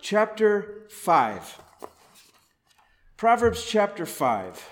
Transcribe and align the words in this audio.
chapter 0.00 0.84
5. 0.90 1.60
Proverbs 3.16 3.64
chapter 3.66 4.06
5. 4.06 4.70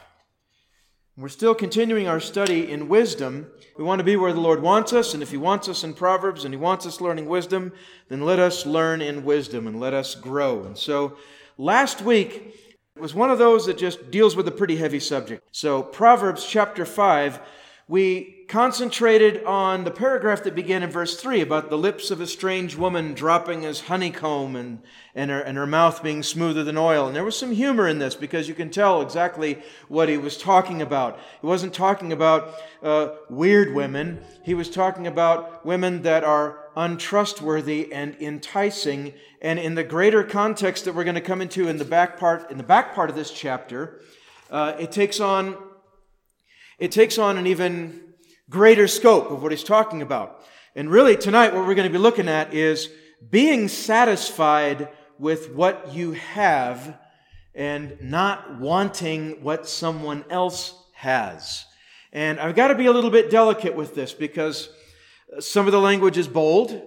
We're 1.18 1.28
still 1.28 1.54
continuing 1.54 2.06
our 2.08 2.20
study 2.20 2.70
in 2.70 2.88
wisdom. 2.88 3.46
We 3.78 3.84
want 3.84 4.00
to 4.00 4.04
be 4.04 4.16
where 4.16 4.32
the 4.32 4.40
Lord 4.40 4.62
wants 4.62 4.92
us, 4.92 5.14
and 5.14 5.22
if 5.22 5.30
He 5.30 5.36
wants 5.36 5.68
us 5.68 5.82
in 5.82 5.94
Proverbs 5.94 6.44
and 6.44 6.52
He 6.52 6.58
wants 6.58 6.86
us 6.86 7.00
learning 7.00 7.26
wisdom, 7.26 7.72
then 8.08 8.20
let 8.20 8.38
us 8.38 8.66
learn 8.66 9.00
in 9.00 9.24
wisdom 9.24 9.66
and 9.66 9.80
let 9.80 9.94
us 9.94 10.14
grow. 10.14 10.64
And 10.64 10.76
so 10.76 11.16
last 11.56 12.02
week 12.02 12.54
was 12.98 13.14
one 13.14 13.30
of 13.30 13.38
those 13.38 13.66
that 13.66 13.78
just 13.78 14.10
deals 14.10 14.36
with 14.36 14.46
a 14.48 14.52
pretty 14.52 14.76
heavy 14.76 15.00
subject. 15.00 15.42
So, 15.52 15.82
Proverbs 15.82 16.46
chapter 16.46 16.84
5 16.84 17.40
we 17.88 18.44
concentrated 18.48 19.44
on 19.44 19.84
the 19.84 19.90
paragraph 19.90 20.42
that 20.42 20.54
began 20.54 20.82
in 20.82 20.90
verse 20.90 21.20
3 21.20 21.40
about 21.40 21.70
the 21.70 21.78
lips 21.78 22.10
of 22.10 22.20
a 22.20 22.26
strange 22.26 22.76
woman 22.76 23.14
dropping 23.14 23.64
as 23.64 23.82
honeycomb 23.82 24.56
and, 24.56 24.80
and, 25.14 25.30
her, 25.30 25.40
and 25.40 25.56
her 25.56 25.66
mouth 25.66 26.02
being 26.02 26.22
smoother 26.22 26.64
than 26.64 26.76
oil. 26.76 27.06
And 27.06 27.14
there 27.14 27.24
was 27.24 27.38
some 27.38 27.52
humor 27.52 27.86
in 27.86 27.98
this 27.98 28.16
because 28.16 28.48
you 28.48 28.54
can 28.54 28.70
tell 28.70 29.02
exactly 29.02 29.62
what 29.88 30.08
he 30.08 30.16
was 30.16 30.36
talking 30.36 30.82
about. 30.82 31.18
He 31.40 31.46
wasn't 31.46 31.74
talking 31.74 32.12
about 32.12 32.54
uh, 32.82 33.10
weird 33.28 33.74
women, 33.74 34.20
he 34.42 34.54
was 34.54 34.70
talking 34.70 35.06
about 35.06 35.64
women 35.64 36.02
that 36.02 36.24
are 36.24 36.58
untrustworthy 36.76 37.92
and 37.92 38.16
enticing. 38.20 39.12
And 39.40 39.58
in 39.58 39.76
the 39.76 39.84
greater 39.84 40.24
context 40.24 40.84
that 40.84 40.94
we're 40.94 41.04
going 41.04 41.14
to 41.14 41.20
come 41.20 41.40
into 41.40 41.68
in 41.68 41.78
the 41.78 41.84
back 41.84 42.18
part, 42.18 42.50
in 42.50 42.58
the 42.58 42.64
back 42.64 42.94
part 42.94 43.10
of 43.10 43.16
this 43.16 43.30
chapter, 43.30 44.00
uh, 44.50 44.74
it 44.78 44.92
takes 44.92 45.18
on 45.20 45.56
it 46.78 46.92
takes 46.92 47.18
on 47.18 47.38
an 47.38 47.46
even 47.46 48.14
greater 48.50 48.86
scope 48.86 49.30
of 49.30 49.42
what 49.42 49.52
he's 49.52 49.64
talking 49.64 50.02
about. 50.02 50.44
And 50.74 50.90
really, 50.90 51.16
tonight, 51.16 51.54
what 51.54 51.66
we're 51.66 51.74
going 51.74 51.90
to 51.90 51.98
be 51.98 52.02
looking 52.02 52.28
at 52.28 52.52
is 52.52 52.90
being 53.30 53.68
satisfied 53.68 54.88
with 55.18 55.52
what 55.54 55.94
you 55.94 56.12
have 56.12 56.98
and 57.54 57.96
not 58.00 58.60
wanting 58.60 59.42
what 59.42 59.66
someone 59.66 60.24
else 60.28 60.74
has. 60.92 61.64
And 62.12 62.38
I've 62.38 62.54
got 62.54 62.68
to 62.68 62.74
be 62.74 62.86
a 62.86 62.92
little 62.92 63.10
bit 63.10 63.30
delicate 63.30 63.74
with 63.74 63.94
this 63.94 64.12
because 64.12 64.68
some 65.40 65.66
of 65.66 65.72
the 65.72 65.80
language 65.80 66.18
is 66.18 66.28
bold. 66.28 66.82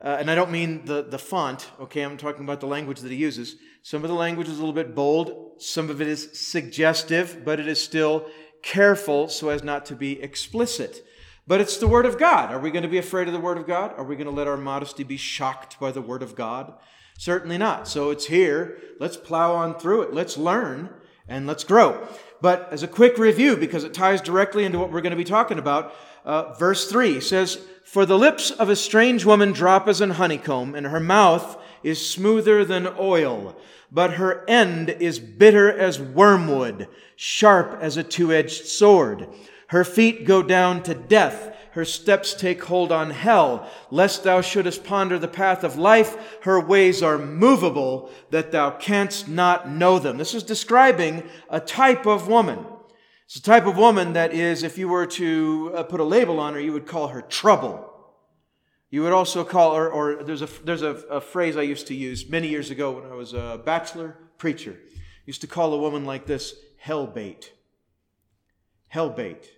Uh, 0.00 0.16
and 0.18 0.30
I 0.30 0.34
don't 0.34 0.50
mean 0.50 0.84
the, 0.84 1.02
the 1.02 1.18
font, 1.18 1.70
okay? 1.80 2.02
I'm 2.02 2.16
talking 2.16 2.42
about 2.42 2.60
the 2.60 2.66
language 2.66 3.00
that 3.00 3.10
he 3.10 3.16
uses. 3.16 3.56
Some 3.82 4.02
of 4.02 4.08
the 4.08 4.16
language 4.16 4.48
is 4.48 4.56
a 4.56 4.60
little 4.60 4.74
bit 4.74 4.94
bold. 4.94 5.62
Some 5.62 5.90
of 5.90 6.00
it 6.00 6.08
is 6.08 6.28
suggestive, 6.32 7.42
but 7.44 7.60
it 7.60 7.68
is 7.68 7.80
still 7.80 8.26
careful 8.62 9.28
so 9.28 9.48
as 9.48 9.62
not 9.62 9.86
to 9.86 9.94
be 9.94 10.20
explicit. 10.22 11.06
But 11.46 11.60
it's 11.60 11.76
the 11.76 11.88
Word 11.88 12.06
of 12.06 12.18
God. 12.18 12.52
Are 12.52 12.58
we 12.58 12.70
going 12.70 12.84
to 12.84 12.88
be 12.88 12.98
afraid 12.98 13.26
of 13.26 13.34
the 13.34 13.40
Word 13.40 13.58
of 13.58 13.66
God? 13.66 13.92
Are 13.96 14.04
we 14.04 14.14
going 14.14 14.26
to 14.26 14.32
let 14.32 14.46
our 14.46 14.56
modesty 14.56 15.02
be 15.02 15.16
shocked 15.16 15.78
by 15.80 15.90
the 15.90 16.00
Word 16.00 16.22
of 16.22 16.36
God? 16.36 16.74
Certainly 17.18 17.58
not. 17.58 17.88
So 17.88 18.10
it's 18.10 18.26
here. 18.26 18.78
Let's 18.98 19.16
plow 19.16 19.54
on 19.54 19.78
through 19.78 20.02
it. 20.02 20.14
Let's 20.14 20.36
learn 20.36 20.90
and 21.28 21.46
let's 21.46 21.64
grow. 21.64 22.06
But 22.40 22.68
as 22.72 22.82
a 22.82 22.88
quick 22.88 23.18
review, 23.18 23.56
because 23.56 23.84
it 23.84 23.94
ties 23.94 24.20
directly 24.20 24.64
into 24.64 24.78
what 24.78 24.90
we're 24.90 25.00
going 25.00 25.10
to 25.10 25.16
be 25.16 25.24
talking 25.24 25.58
about, 25.58 25.94
uh, 26.24 26.54
verse 26.54 26.90
3 26.90 27.20
says, 27.20 27.64
For 27.84 28.06
the 28.06 28.18
lips 28.18 28.50
of 28.50 28.68
a 28.68 28.76
strange 28.76 29.24
woman 29.24 29.52
drop 29.52 29.88
as 29.88 30.00
an 30.00 30.10
honeycomb, 30.10 30.74
and 30.74 30.86
her 30.86 31.00
mouth 31.00 31.56
is 31.82 32.08
smoother 32.08 32.64
than 32.64 32.88
oil 32.98 33.56
but 33.92 34.14
her 34.14 34.42
end 34.48 34.88
is 34.88 35.18
bitter 35.18 35.70
as 35.70 36.00
wormwood, 36.00 36.88
sharp 37.14 37.78
as 37.80 37.96
a 37.96 38.02
two-edged 38.02 38.66
sword. 38.66 39.28
Her 39.68 39.84
feet 39.84 40.24
go 40.24 40.42
down 40.42 40.82
to 40.84 40.94
death. 40.94 41.54
Her 41.72 41.84
steps 41.84 42.34
take 42.34 42.64
hold 42.64 42.90
on 42.90 43.10
hell. 43.10 43.70
Lest 43.90 44.24
thou 44.24 44.40
shouldest 44.40 44.82
ponder 44.84 45.18
the 45.18 45.28
path 45.28 45.62
of 45.62 45.76
life, 45.76 46.38
her 46.42 46.58
ways 46.58 47.02
are 47.02 47.18
movable, 47.18 48.10
that 48.30 48.50
thou 48.50 48.70
canst 48.70 49.28
not 49.28 49.68
know 49.68 49.98
them. 49.98 50.16
This 50.16 50.34
is 50.34 50.42
describing 50.42 51.22
a 51.50 51.60
type 51.60 52.06
of 52.06 52.28
woman. 52.28 52.64
It's 53.26 53.36
a 53.36 53.42
type 53.42 53.66
of 53.66 53.76
woman 53.76 54.14
that 54.14 54.32
is, 54.32 54.62
if 54.62 54.78
you 54.78 54.88
were 54.88 55.06
to 55.06 55.72
uh, 55.74 55.82
put 55.84 56.00
a 56.00 56.04
label 56.04 56.40
on 56.40 56.54
her, 56.54 56.60
you 56.60 56.72
would 56.72 56.86
call 56.86 57.08
her 57.08 57.22
trouble. 57.22 57.91
You 58.92 59.02
would 59.04 59.12
also 59.14 59.42
call, 59.42 59.74
or, 59.74 59.88
or 59.88 60.22
there's, 60.22 60.42
a, 60.42 60.48
there's 60.64 60.82
a, 60.82 60.90
a, 61.08 61.20
phrase 61.22 61.56
I 61.56 61.62
used 61.62 61.86
to 61.86 61.94
use 61.94 62.28
many 62.28 62.48
years 62.48 62.70
ago 62.70 62.90
when 62.90 63.10
I 63.10 63.14
was 63.14 63.32
a 63.32 63.58
bachelor 63.64 64.18
preacher. 64.36 64.76
I 64.78 65.00
used 65.24 65.40
to 65.40 65.46
call 65.46 65.72
a 65.72 65.78
woman 65.78 66.04
like 66.04 66.26
this 66.26 66.54
hell 66.76 67.06
bait. 67.06 67.54
Hell 68.88 69.08
bait. 69.08 69.48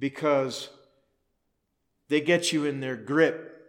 Because 0.00 0.68
they 2.08 2.20
get 2.20 2.52
you 2.52 2.64
in 2.64 2.80
their 2.80 2.96
grip. 2.96 3.68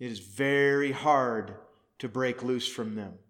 It 0.00 0.10
is 0.10 0.18
very 0.18 0.90
hard 0.90 1.54
to 2.00 2.08
break 2.08 2.42
loose 2.42 2.66
from 2.66 2.96
them. 2.96 3.20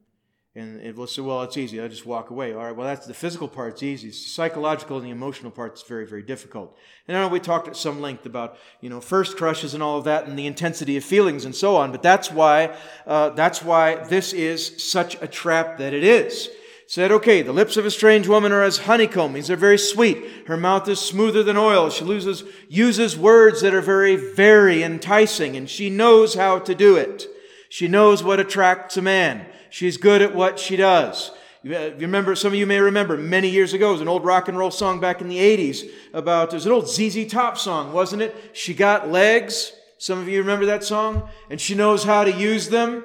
And 0.56 0.80
it 0.80 0.96
will 0.96 1.06
say, 1.06 1.22
well, 1.22 1.42
it's 1.42 1.56
easy. 1.56 1.80
I 1.80 1.86
just 1.86 2.04
walk 2.04 2.30
away. 2.30 2.52
All 2.52 2.64
right, 2.64 2.74
well, 2.74 2.86
that's 2.86 3.06
the 3.06 3.14
physical 3.14 3.46
part's 3.46 3.84
easy. 3.84 4.08
The 4.08 4.14
psychological 4.14 4.96
and 4.96 5.06
the 5.06 5.10
emotional 5.10 5.52
part's 5.52 5.82
very, 5.82 6.04
very 6.04 6.24
difficult. 6.24 6.76
And 7.06 7.16
I 7.16 7.20
know 7.20 7.28
we 7.28 7.38
talked 7.38 7.68
at 7.68 7.76
some 7.76 8.00
length 8.00 8.26
about, 8.26 8.56
you 8.80 8.90
know, 8.90 9.00
first 9.00 9.36
crushes 9.36 9.74
and 9.74 9.82
all 9.82 9.96
of 9.96 10.04
that 10.04 10.26
and 10.26 10.36
the 10.36 10.48
intensity 10.48 10.96
of 10.96 11.04
feelings 11.04 11.44
and 11.44 11.54
so 11.54 11.76
on. 11.76 11.92
But 11.92 12.02
that's 12.02 12.32
why, 12.32 12.76
uh, 13.06 13.30
that's 13.30 13.62
why 13.62 14.02
this 14.06 14.32
is 14.32 14.82
such 14.90 15.22
a 15.22 15.28
trap 15.28 15.78
that 15.78 15.94
it 15.94 16.02
is. 16.02 16.48
Said, 16.88 17.12
okay, 17.12 17.42
the 17.42 17.52
lips 17.52 17.76
of 17.76 17.86
a 17.86 17.90
strange 17.92 18.26
woman 18.26 18.50
are 18.50 18.64
as 18.64 18.78
honeycomb. 18.78 19.34
These 19.34 19.50
are 19.50 19.56
very 19.56 19.78
sweet. 19.78 20.48
Her 20.48 20.56
mouth 20.56 20.88
is 20.88 20.98
smoother 20.98 21.44
than 21.44 21.56
oil. 21.56 21.90
She 21.90 22.02
loses, 22.02 22.42
uses 22.68 23.16
words 23.16 23.60
that 23.60 23.72
are 23.72 23.80
very, 23.80 24.16
very 24.16 24.82
enticing, 24.82 25.56
and 25.56 25.70
she 25.70 25.88
knows 25.88 26.34
how 26.34 26.58
to 26.58 26.74
do 26.74 26.96
it. 26.96 27.28
She 27.68 27.86
knows 27.86 28.24
what 28.24 28.40
attracts 28.40 28.96
a 28.96 29.02
man. 29.02 29.46
She's 29.70 29.96
good 29.96 30.20
at 30.20 30.34
what 30.34 30.58
she 30.58 30.76
does. 30.76 31.30
Uh, 31.64 31.68
you 31.68 31.94
remember, 32.00 32.34
some 32.34 32.52
of 32.52 32.58
you 32.58 32.66
may 32.66 32.80
remember 32.80 33.16
many 33.16 33.48
years 33.48 33.74
ago, 33.74 33.90
it 33.90 33.92
was 33.92 34.00
an 34.00 34.08
old 34.08 34.24
rock 34.24 34.48
and 34.48 34.58
roll 34.58 34.70
song 34.70 34.98
back 34.98 35.20
in 35.20 35.28
the 35.28 35.38
80s 35.38 35.90
about, 36.12 36.50
there's 36.50 36.66
an 36.66 36.72
old 36.72 36.88
ZZ 36.88 37.26
Top 37.26 37.58
song, 37.58 37.92
wasn't 37.92 38.22
it? 38.22 38.34
She 38.52 38.74
got 38.74 39.10
legs. 39.10 39.72
Some 39.98 40.18
of 40.18 40.28
you 40.28 40.38
remember 40.38 40.66
that 40.66 40.82
song? 40.82 41.28
And 41.50 41.60
she 41.60 41.74
knows 41.74 42.04
how 42.04 42.24
to 42.24 42.32
use 42.32 42.70
them. 42.70 43.04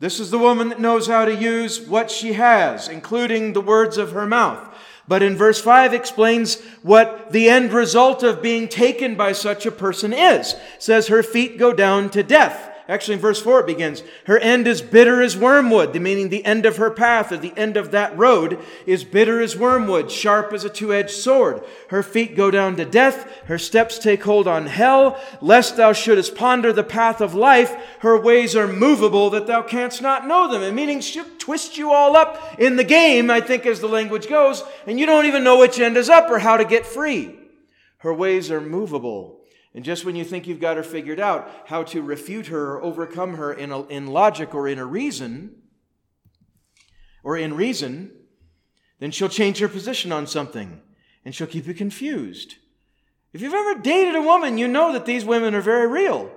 This 0.00 0.18
is 0.18 0.30
the 0.30 0.38
woman 0.38 0.70
that 0.70 0.80
knows 0.80 1.06
how 1.06 1.26
to 1.26 1.34
use 1.34 1.80
what 1.80 2.10
she 2.10 2.32
has, 2.32 2.88
including 2.88 3.52
the 3.52 3.60
words 3.60 3.98
of 3.98 4.12
her 4.12 4.26
mouth. 4.26 4.74
But 5.06 5.22
in 5.22 5.36
verse 5.36 5.60
5 5.60 5.92
explains 5.92 6.60
what 6.82 7.32
the 7.32 7.48
end 7.48 7.72
result 7.72 8.22
of 8.22 8.40
being 8.42 8.68
taken 8.68 9.14
by 9.14 9.32
such 9.32 9.66
a 9.66 9.70
person 9.70 10.12
is. 10.12 10.54
It 10.54 10.60
says 10.78 11.08
her 11.08 11.22
feet 11.22 11.58
go 11.58 11.72
down 11.72 12.08
to 12.10 12.22
death. 12.22 12.71
Actually, 12.92 13.14
in 13.14 13.20
verse 13.20 13.40
4 13.40 13.60
it 13.60 13.66
begins, 13.66 14.02
Her 14.26 14.36
end 14.36 14.68
is 14.68 14.82
bitter 14.82 15.22
as 15.22 15.34
wormwood, 15.34 15.98
meaning 15.98 16.28
the 16.28 16.44
end 16.44 16.66
of 16.66 16.76
her 16.76 16.90
path 16.90 17.32
or 17.32 17.38
the 17.38 17.54
end 17.56 17.78
of 17.78 17.90
that 17.92 18.14
road 18.18 18.58
is 18.84 19.02
bitter 19.02 19.40
as 19.40 19.56
wormwood, 19.56 20.10
sharp 20.10 20.52
as 20.52 20.62
a 20.62 20.68
two 20.68 20.92
edged 20.92 21.12
sword. 21.12 21.64
Her 21.88 22.02
feet 22.02 22.36
go 22.36 22.50
down 22.50 22.76
to 22.76 22.84
death, 22.84 23.26
her 23.46 23.56
steps 23.56 23.98
take 23.98 24.24
hold 24.24 24.46
on 24.46 24.66
hell, 24.66 25.18
lest 25.40 25.78
thou 25.78 25.94
shouldest 25.94 26.34
ponder 26.34 26.70
the 26.70 26.84
path 26.84 27.22
of 27.22 27.34
life. 27.34 27.74
Her 28.00 28.20
ways 28.20 28.54
are 28.54 28.68
movable 28.68 29.30
that 29.30 29.46
thou 29.46 29.62
canst 29.62 30.02
not 30.02 30.26
know 30.26 30.52
them. 30.52 30.62
And 30.62 30.76
meaning 30.76 31.00
she'll 31.00 31.24
twist 31.38 31.78
you 31.78 31.92
all 31.92 32.14
up 32.14 32.60
in 32.60 32.76
the 32.76 32.84
game, 32.84 33.30
I 33.30 33.40
think, 33.40 33.64
as 33.64 33.80
the 33.80 33.88
language 33.88 34.28
goes, 34.28 34.62
and 34.86 35.00
you 35.00 35.06
don't 35.06 35.24
even 35.24 35.44
know 35.44 35.58
which 35.58 35.80
end 35.80 35.96
is 35.96 36.10
up 36.10 36.30
or 36.30 36.40
how 36.40 36.58
to 36.58 36.64
get 36.66 36.84
free. 36.84 37.38
Her 38.00 38.12
ways 38.12 38.50
are 38.50 38.60
movable. 38.60 39.41
And 39.74 39.84
just 39.84 40.04
when 40.04 40.16
you 40.16 40.24
think 40.24 40.46
you've 40.46 40.60
got 40.60 40.76
her 40.76 40.82
figured 40.82 41.18
out, 41.18 41.50
how 41.66 41.82
to 41.84 42.02
refute 42.02 42.48
her 42.48 42.74
or 42.74 42.82
overcome 42.82 43.34
her 43.34 43.52
in, 43.52 43.72
a, 43.72 43.86
in 43.86 44.06
logic 44.06 44.54
or 44.54 44.68
in 44.68 44.78
a 44.78 44.84
reason, 44.84 45.54
or 47.24 47.36
in 47.36 47.54
reason, 47.54 48.12
then 48.98 49.10
she'll 49.10 49.28
change 49.28 49.58
her 49.58 49.68
position 49.68 50.12
on 50.12 50.26
something 50.26 50.82
and 51.24 51.34
she'll 51.34 51.46
keep 51.46 51.66
you 51.66 51.74
confused. 51.74 52.56
If 53.32 53.40
you've 53.40 53.54
ever 53.54 53.80
dated 53.80 54.14
a 54.14 54.22
woman, 54.22 54.58
you 54.58 54.68
know 54.68 54.92
that 54.92 55.06
these 55.06 55.24
women 55.24 55.54
are 55.54 55.62
very 55.62 55.86
real. 55.86 56.30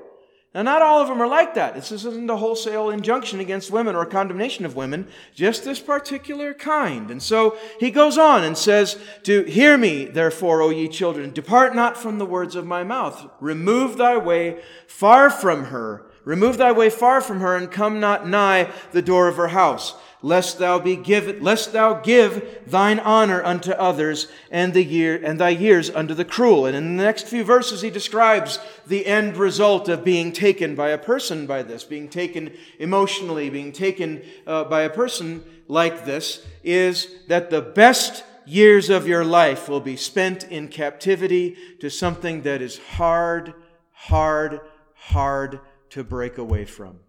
Now, 0.55 0.61
not 0.61 0.81
all 0.81 1.01
of 1.01 1.09
them 1.09 1.21
are 1.21 1.27
like 1.27 1.55
that. 1.55 1.75
This 1.75 1.91
isn't 1.91 2.29
a 2.29 2.37
wholesale 2.37 2.89
injunction 2.89 3.41
against 3.41 3.71
women 3.71 3.93
or 3.93 4.05
condemnation 4.05 4.65
of 4.65 4.73
women, 4.73 5.05
just 5.33 5.65
this 5.65 5.81
particular 5.81 6.53
kind. 6.53 7.11
And 7.11 7.21
so 7.21 7.57
he 7.77 7.91
goes 7.91 8.17
on 8.17 8.45
and 8.45 8.57
says, 8.57 8.97
To 9.23 9.43
hear 9.43 9.77
me, 9.77 10.05
therefore, 10.05 10.61
O 10.61 10.69
ye 10.69 10.87
children, 10.87 11.33
depart 11.33 11.75
not 11.75 11.97
from 11.97 12.19
the 12.19 12.25
words 12.25 12.55
of 12.55 12.65
my 12.65 12.85
mouth. 12.85 13.29
Remove 13.41 13.97
thy 13.97 14.15
way 14.15 14.61
far 14.87 15.29
from 15.29 15.65
her. 15.65 16.05
Remove 16.23 16.57
thy 16.57 16.71
way 16.71 16.89
far 16.89 17.19
from 17.19 17.41
her, 17.41 17.57
and 17.57 17.69
come 17.69 17.99
not 17.99 18.25
nigh 18.25 18.71
the 18.93 19.01
door 19.01 19.27
of 19.27 19.35
her 19.35 19.49
house, 19.49 19.93
lest 20.25 20.57
thou 20.57 20.79
be 20.79 20.95
give, 20.95 21.39
lest 21.39 21.71
thou 21.71 21.93
give 21.93 22.63
thine 22.65 22.99
honor 22.99 23.43
unto 23.43 23.69
others, 23.73 24.27
and 24.49 24.73
the 24.73 24.83
year 24.83 25.21
and 25.23 25.39
thy 25.39 25.49
years 25.49 25.91
unto 25.91 26.15
the 26.15 26.25
cruel. 26.25 26.65
And 26.65 26.75
in 26.75 26.97
the 26.97 27.03
next 27.03 27.27
few 27.27 27.43
verses, 27.43 27.83
he 27.83 27.91
describes 27.91 28.57
the 28.87 29.05
end 29.05 29.37
result 29.37 29.87
of 29.87 30.03
being 30.03 30.31
taken 30.31 30.73
by 30.73 30.89
a 30.89 30.97
person 30.97 31.45
by 31.45 31.61
this, 31.61 31.83
being 31.83 32.09
taken 32.09 32.51
emotionally, 32.79 33.51
being 33.51 33.71
taken 33.71 34.23
uh, 34.47 34.63
by 34.63 34.81
a 34.81 34.89
person 34.89 35.43
like 35.67 36.05
this, 36.05 36.43
is 36.63 37.07
that 37.27 37.51
the 37.51 37.61
best 37.61 38.23
years 38.47 38.89
of 38.89 39.07
your 39.07 39.23
life 39.23 39.69
will 39.69 39.79
be 39.79 39.95
spent 39.95 40.43
in 40.45 40.69
captivity 40.69 41.55
to 41.79 41.89
something 41.91 42.41
that 42.41 42.63
is 42.63 42.79
hard, 42.79 43.53
hard, 43.91 44.59
hard 44.95 45.59
to 45.91 46.03
break 46.03 46.39
away 46.39 46.65
from. 46.65 47.04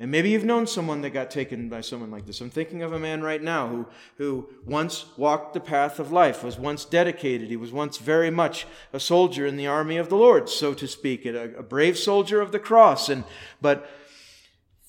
And 0.00 0.12
maybe 0.12 0.30
you've 0.30 0.44
known 0.44 0.68
someone 0.68 1.00
that 1.00 1.10
got 1.10 1.28
taken 1.28 1.68
by 1.68 1.80
someone 1.80 2.12
like 2.12 2.24
this. 2.24 2.40
I'm 2.40 2.50
thinking 2.50 2.82
of 2.82 2.92
a 2.92 3.00
man 3.00 3.20
right 3.20 3.42
now 3.42 3.66
who, 3.66 3.86
who 4.16 4.48
once 4.64 5.06
walked 5.16 5.54
the 5.54 5.60
path 5.60 5.98
of 5.98 6.12
life, 6.12 6.44
was 6.44 6.56
once 6.56 6.84
dedicated. 6.84 7.48
He 7.48 7.56
was 7.56 7.72
once 7.72 7.98
very 7.98 8.30
much 8.30 8.64
a 8.92 9.00
soldier 9.00 9.44
in 9.44 9.56
the 9.56 9.66
army 9.66 9.96
of 9.96 10.08
the 10.08 10.16
Lord, 10.16 10.48
so 10.48 10.72
to 10.72 10.86
speak, 10.86 11.26
a, 11.26 11.56
a 11.56 11.62
brave 11.64 11.98
soldier 11.98 12.40
of 12.40 12.52
the 12.52 12.60
cross. 12.60 13.08
And, 13.08 13.24
but 13.60 13.90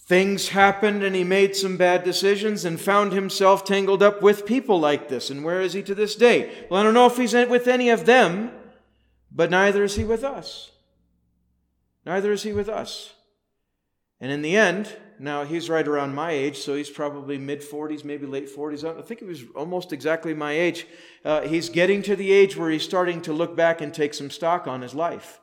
things 0.06 0.50
happened 0.50 1.02
and 1.02 1.16
he 1.16 1.24
made 1.24 1.56
some 1.56 1.76
bad 1.76 2.04
decisions 2.04 2.64
and 2.64 2.80
found 2.80 3.12
himself 3.12 3.64
tangled 3.64 4.04
up 4.04 4.22
with 4.22 4.46
people 4.46 4.80
like 4.80 5.10
this. 5.10 5.32
And 5.32 5.44
where 5.44 5.62
is 5.62 5.74
he 5.74 5.82
to 5.84 5.96
this 5.96 6.16
day? 6.16 6.68
Well, 6.70 6.80
I 6.80 6.84
don't 6.84 6.94
know 6.94 7.08
if 7.08 7.18
he's 7.18 7.34
with 7.34 7.68
any 7.68 7.90
of 7.90 8.06
them, 8.06 8.52
but 9.32 9.50
neither 9.50 9.84
is 9.84 9.96
he 9.96 10.04
with 10.04 10.24
us. 10.24 10.70
Neither 12.06 12.32
is 12.32 12.44
he 12.44 12.54
with 12.54 12.70
us. 12.70 13.14
And 14.22 14.32
in 14.32 14.42
the 14.42 14.58
end, 14.58 14.96
now 15.18 15.44
he's 15.44 15.70
right 15.70 15.88
around 15.88 16.16
my 16.16 16.32
age, 16.32 16.58
so 16.58 16.76
he's 16.76 16.90
probably 16.90 17.38
mid 17.38 17.62
40s, 17.62 18.04
maybe 18.04 18.26
late 18.26 18.54
40s. 18.54 18.98
I 18.98 19.02
think 19.02 19.20
he 19.20 19.26
was 19.26 19.44
almost 19.56 19.94
exactly 19.94 20.34
my 20.34 20.54
age. 20.54 20.88
Uh, 21.24 21.42
he's 21.42 21.70
getting 21.70 22.02
to 22.04 22.16
the 22.16 22.32
age 22.32 22.56
where 22.56 22.70
he's 22.70 22.84
starting 22.84 23.22
to 23.24 23.34
look 23.34 23.56
back 23.56 23.82
and 23.82 23.94
take 23.94 24.14
some 24.14 24.30
stock 24.30 24.68
on 24.68 24.82
his 24.82 24.96
life. 24.96 25.40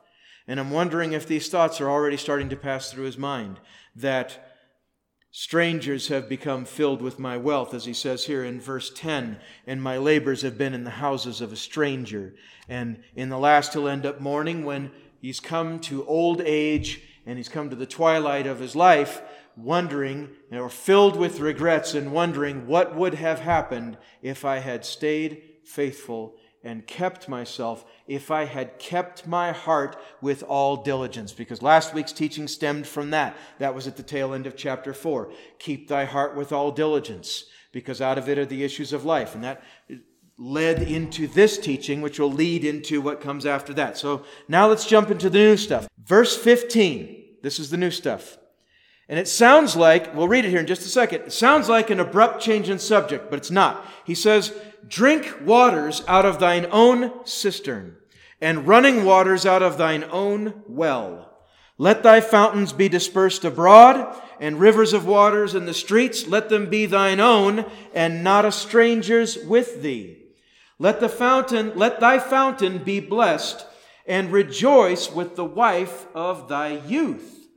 And 0.47 0.59
I'm 0.59 0.71
wondering 0.71 1.13
if 1.13 1.27
these 1.27 1.49
thoughts 1.49 1.81
are 1.81 1.89
already 1.89 2.17
starting 2.17 2.49
to 2.49 2.55
pass 2.55 2.91
through 2.91 3.05
his 3.05 3.17
mind 3.17 3.59
that 3.95 4.53
strangers 5.31 6.07
have 6.07 6.29
become 6.29 6.65
filled 6.65 7.01
with 7.01 7.19
my 7.19 7.37
wealth, 7.37 7.73
as 7.73 7.85
he 7.85 7.93
says 7.93 8.25
here 8.25 8.43
in 8.43 8.61
verse 8.61 8.91
10, 8.95 9.39
and 9.67 9.83
my 9.83 9.97
labors 9.97 10.41
have 10.41 10.57
been 10.57 10.73
in 10.73 10.85
the 10.85 10.89
houses 10.89 11.41
of 11.41 11.51
a 11.51 11.57
stranger. 11.57 12.33
And 12.69 13.03
in 13.15 13.29
the 13.29 13.37
last, 13.37 13.73
he'll 13.73 13.87
end 13.87 14.05
up 14.05 14.21
mourning 14.21 14.65
when 14.65 14.91
he's 15.19 15.39
come 15.39 15.79
to 15.81 16.05
old 16.05 16.41
age 16.41 17.01
and 17.27 17.37
he's 17.37 17.49
come 17.49 17.69
to 17.69 17.75
the 17.75 17.85
twilight 17.85 18.47
of 18.47 18.59
his 18.59 18.75
life, 18.75 19.21
wondering, 19.55 20.29
or 20.51 20.69
filled 20.69 21.17
with 21.17 21.41
regrets 21.41 21.93
and 21.93 22.13
wondering 22.13 22.65
what 22.65 22.95
would 22.95 23.15
have 23.15 23.41
happened 23.41 23.97
if 24.21 24.45
I 24.45 24.59
had 24.59 24.85
stayed 24.85 25.43
faithful 25.65 26.35
and 26.63 26.87
kept 26.87 27.29
myself, 27.29 27.85
if 28.07 28.31
I 28.31 28.45
had 28.45 28.79
kept 28.79 29.27
my 29.27 29.51
heart 29.51 29.97
with 30.21 30.41
all 30.41 30.77
diligence. 30.77 31.33
Because 31.33 31.61
last 31.61 31.93
week's 31.93 32.13
teaching 32.13 32.47
stemmed 32.47 32.87
from 32.87 33.11
that. 33.11 33.37
That 33.59 33.75
was 33.75 33.87
at 33.87 33.97
the 33.97 34.03
tail 34.03 34.33
end 34.33 34.47
of 34.47 34.55
chapter 34.55 34.93
4. 34.93 35.31
Keep 35.59 35.87
thy 35.87 36.05
heart 36.05 36.35
with 36.35 36.51
all 36.51 36.71
diligence, 36.71 37.45
because 37.71 38.01
out 38.01 38.17
of 38.17 38.29
it 38.29 38.37
are 38.37 38.45
the 38.45 38.63
issues 38.63 38.93
of 38.93 39.05
life. 39.05 39.35
And 39.35 39.43
that 39.43 39.61
led 40.37 40.83
into 40.83 41.27
this 41.27 41.57
teaching, 41.57 42.01
which 42.01 42.19
will 42.19 42.31
lead 42.31 42.63
into 42.63 43.01
what 43.01 43.21
comes 43.21 43.45
after 43.45 43.73
that. 43.73 43.97
So 43.97 44.23
now 44.47 44.67
let's 44.67 44.85
jump 44.85 45.09
into 45.09 45.29
the 45.29 45.39
new 45.39 45.57
stuff. 45.57 45.87
Verse 46.03 46.37
15. 46.37 47.25
This 47.41 47.59
is 47.59 47.69
the 47.69 47.77
new 47.77 47.91
stuff. 47.91 48.37
And 49.09 49.17
it 49.17 49.27
sounds 49.27 49.75
like, 49.75 50.13
we'll 50.13 50.27
read 50.27 50.45
it 50.45 50.49
here 50.49 50.59
in 50.59 50.67
just 50.67 50.81
a 50.81 50.89
second. 50.89 51.21
It 51.21 51.33
sounds 51.33 51.69
like 51.69 51.89
an 51.89 51.99
abrupt 51.99 52.41
change 52.41 52.69
in 52.69 52.77
subject, 52.77 53.29
but 53.29 53.37
it's 53.37 53.51
not. 53.51 53.85
He 54.05 54.13
says, 54.13 54.53
Drink 54.87 55.37
waters 55.43 56.03
out 56.07 56.25
of 56.25 56.39
thine 56.39 56.67
own 56.71 57.25
cistern, 57.25 57.95
and 58.41 58.67
running 58.67 59.05
waters 59.05 59.45
out 59.45 59.63
of 59.63 59.77
thine 59.77 60.03
own 60.11 60.61
well. 60.67 61.23
Let 61.77 62.03
thy 62.03 62.21
fountains 62.21 62.73
be 62.73 62.89
dispersed 62.89 63.45
abroad, 63.45 64.13
and 64.39 64.59
rivers 64.59 64.93
of 64.93 65.05
waters 65.05 65.55
in 65.55 65.65
the 65.65 65.73
streets, 65.73 66.27
let 66.27 66.49
them 66.49 66.69
be 66.69 66.85
thine 66.85 67.19
own, 67.19 67.65
and 67.93 68.23
not 68.23 68.45
a 68.45 68.51
stranger's 68.51 69.37
with 69.37 69.81
thee. 69.81 70.16
Let 70.79 70.99
the 70.99 71.09
fountain, 71.09 71.73
let 71.75 71.99
thy 71.99 72.19
fountain 72.19 72.79
be 72.79 72.99
blessed, 72.99 73.65
and 74.05 74.31
rejoice 74.31 75.11
with 75.11 75.35
the 75.35 75.45
wife 75.45 76.05
of 76.13 76.47
thy 76.47 76.77
youth. 76.87 77.47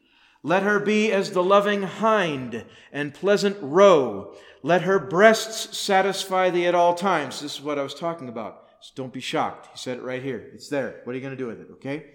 Let 0.43 0.62
her 0.62 0.81
be 0.81 1.12
as 1.12 1.32
the 1.32 1.43
loving 1.43 1.82
hind 1.82 2.64
and 2.93 3.12
pleasant 3.12 3.58
roe. 3.61 4.34
Let 4.62 4.82
her 4.82 4.99
breasts 4.99 5.76
satisfy 5.76 6.50
thee 6.50 6.67
at 6.67 6.75
all 6.75 6.94
times. 6.94 7.40
This 7.40 7.56
is 7.56 7.62
what 7.62 7.78
I 7.78 7.82
was 7.82 7.94
talking 7.94 8.28
about. 8.28 8.69
So 8.81 8.93
don't 8.94 9.12
be 9.12 9.20
shocked. 9.20 9.69
He 9.73 9.78
said 9.78 9.99
it 9.99 10.02
right 10.02 10.23
here. 10.23 10.50
It's 10.55 10.69
there. 10.69 11.02
What 11.05 11.12
are 11.12 11.16
you 11.16 11.20
going 11.20 11.37
to 11.37 11.43
do 11.43 11.46
with 11.46 11.61
it? 11.61 11.69
Okay? 11.73 12.06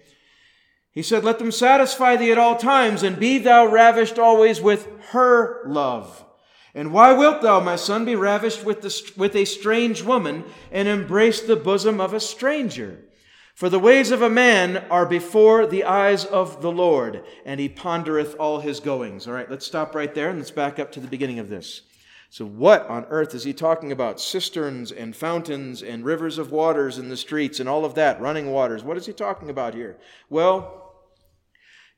He 0.90 1.02
said, 1.02 1.24
Let 1.24 1.38
them 1.38 1.52
satisfy 1.52 2.16
thee 2.16 2.32
at 2.32 2.38
all 2.38 2.56
times, 2.56 3.04
and 3.04 3.20
be 3.20 3.38
thou 3.38 3.66
ravished 3.66 4.18
always 4.18 4.60
with 4.60 4.88
her 5.10 5.62
love. 5.68 6.24
And 6.76 6.92
why 6.92 7.14
wilt 7.14 7.40
thou, 7.40 7.58
my 7.58 7.76
son, 7.76 8.04
be 8.04 8.14
ravished 8.14 8.62
with, 8.62 8.82
the, 8.82 9.12
with 9.16 9.34
a 9.34 9.46
strange 9.46 10.02
woman 10.02 10.44
and 10.70 10.86
embrace 10.86 11.40
the 11.40 11.56
bosom 11.56 12.02
of 12.02 12.12
a 12.12 12.20
stranger? 12.20 12.98
For 13.54 13.70
the 13.70 13.78
ways 13.78 14.10
of 14.10 14.20
a 14.20 14.28
man 14.28 14.84
are 14.90 15.06
before 15.06 15.66
the 15.66 15.84
eyes 15.84 16.26
of 16.26 16.60
the 16.60 16.70
Lord, 16.70 17.24
and 17.46 17.58
he 17.58 17.70
pondereth 17.70 18.36
all 18.38 18.60
his 18.60 18.80
goings. 18.80 19.26
All 19.26 19.32
right, 19.32 19.50
let's 19.50 19.64
stop 19.64 19.94
right 19.94 20.14
there 20.14 20.28
and 20.28 20.38
let's 20.38 20.50
back 20.50 20.78
up 20.78 20.92
to 20.92 21.00
the 21.00 21.08
beginning 21.08 21.38
of 21.38 21.48
this. 21.48 21.80
So, 22.28 22.44
what 22.44 22.86
on 22.90 23.06
earth 23.06 23.34
is 23.34 23.44
he 23.44 23.54
talking 23.54 23.90
about? 23.90 24.20
Cisterns 24.20 24.92
and 24.92 25.16
fountains 25.16 25.82
and 25.82 26.04
rivers 26.04 26.36
of 26.36 26.52
waters 26.52 26.98
in 26.98 27.08
the 27.08 27.16
streets 27.16 27.58
and 27.58 27.70
all 27.70 27.86
of 27.86 27.94
that, 27.94 28.20
running 28.20 28.50
waters. 28.50 28.84
What 28.84 28.98
is 28.98 29.06
he 29.06 29.14
talking 29.14 29.48
about 29.48 29.72
here? 29.72 29.96
Well, 30.28 30.85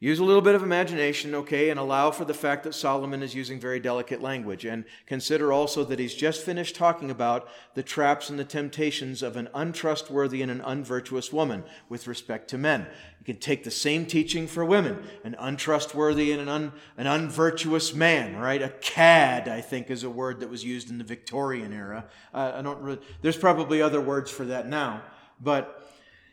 Use 0.01 0.21
a 0.21 0.25
little 0.25 0.43
bit 0.43 0.55
of 0.55 0.63
imagination, 0.63 1.35
okay, 1.35 1.71
and 1.71 1.81
allow 1.81 2.13
for 2.13 2.25
the 2.25 2.33
fact 2.33 2.63
that 2.63 2.75
Solomon 2.75 3.21
is 3.21 3.35
using 3.35 3.59
very 3.59 3.81
delicate 3.81 4.23
language. 4.23 4.65
And 4.65 4.85
consider 5.07 5.53
also 5.53 5.83
that 5.83 5.99
he's 5.99 6.15
just 6.15 6.45
finished 6.45 6.77
talking 6.77 7.11
about 7.11 7.49
the 7.75 7.83
traps 7.83 8.31
and 8.31 8.39
the 8.39 8.45
temptations 8.45 9.25
of 9.25 9.37
an 9.37 9.49
untrustworthy 9.55 10.41
and 10.41 10.53
an 10.53 10.61
unvirtuous 10.61 11.33
woman 11.33 11.65
with 11.89 12.07
respect 12.07 12.49
to 12.51 12.59
men. 12.59 12.87
You 13.19 13.25
can 13.25 13.39
take 13.39 13.65
the 13.65 13.73
same 13.73 14.07
teaching 14.07 14.47
for 14.47 14.65
women 14.65 15.03
an 15.25 15.35
untrustworthy 15.37 16.31
and 16.31 16.43
an, 16.43 16.49
un, 16.49 16.73
an 16.97 17.09
unvirtuous 17.09 17.93
man, 17.93 18.37
right? 18.37 18.63
A 18.63 18.69
cad, 18.69 19.49
I 19.49 19.61
think, 19.61 19.91
is 19.91 20.05
a 20.05 20.11
word 20.11 20.39
that 20.41 20.49
was 20.49 20.65
used 20.65 20.91
in 20.91 20.99
the 20.99 21.05
Victorian 21.05 21.73
era. 21.73 22.05
Uh, 22.33 22.53
I 22.55 22.63
don't 22.63 22.81
really, 22.81 23.01
there's 23.23 23.37
probably 23.37 23.83
other 23.83 24.01
words 24.01 24.31
for 24.31 24.45
that 24.45 24.69
now. 24.69 25.03
But 25.41 25.78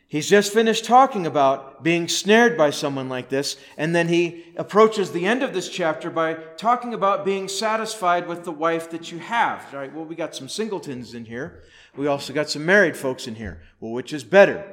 He's 0.08 0.28
just 0.28 0.52
finished 0.52 0.84
talking 0.84 1.26
about 1.26 1.82
being 1.82 2.06
snared 2.06 2.56
by 2.56 2.70
someone 2.70 3.08
like 3.08 3.28
this, 3.28 3.56
and 3.76 3.92
then 3.92 4.06
he 4.06 4.44
approaches 4.56 5.10
the 5.10 5.26
end 5.26 5.42
of 5.42 5.52
this 5.52 5.68
chapter 5.68 6.10
by 6.10 6.34
talking 6.56 6.94
about 6.94 7.24
being 7.24 7.48
satisfied 7.48 8.28
with 8.28 8.44
the 8.44 8.52
wife 8.52 8.88
that 8.90 9.10
you 9.10 9.18
have. 9.18 9.66
All 9.74 9.80
right, 9.80 9.92
well, 9.92 10.04
we 10.04 10.14
got 10.14 10.36
some 10.36 10.48
singletons 10.48 11.12
in 11.12 11.24
here. 11.24 11.64
We 11.96 12.06
also 12.06 12.32
got 12.32 12.48
some 12.48 12.64
married 12.64 12.96
folks 12.96 13.26
in 13.26 13.34
here. 13.34 13.62
Well, 13.80 13.92
which 13.92 14.12
is 14.12 14.22
better? 14.22 14.64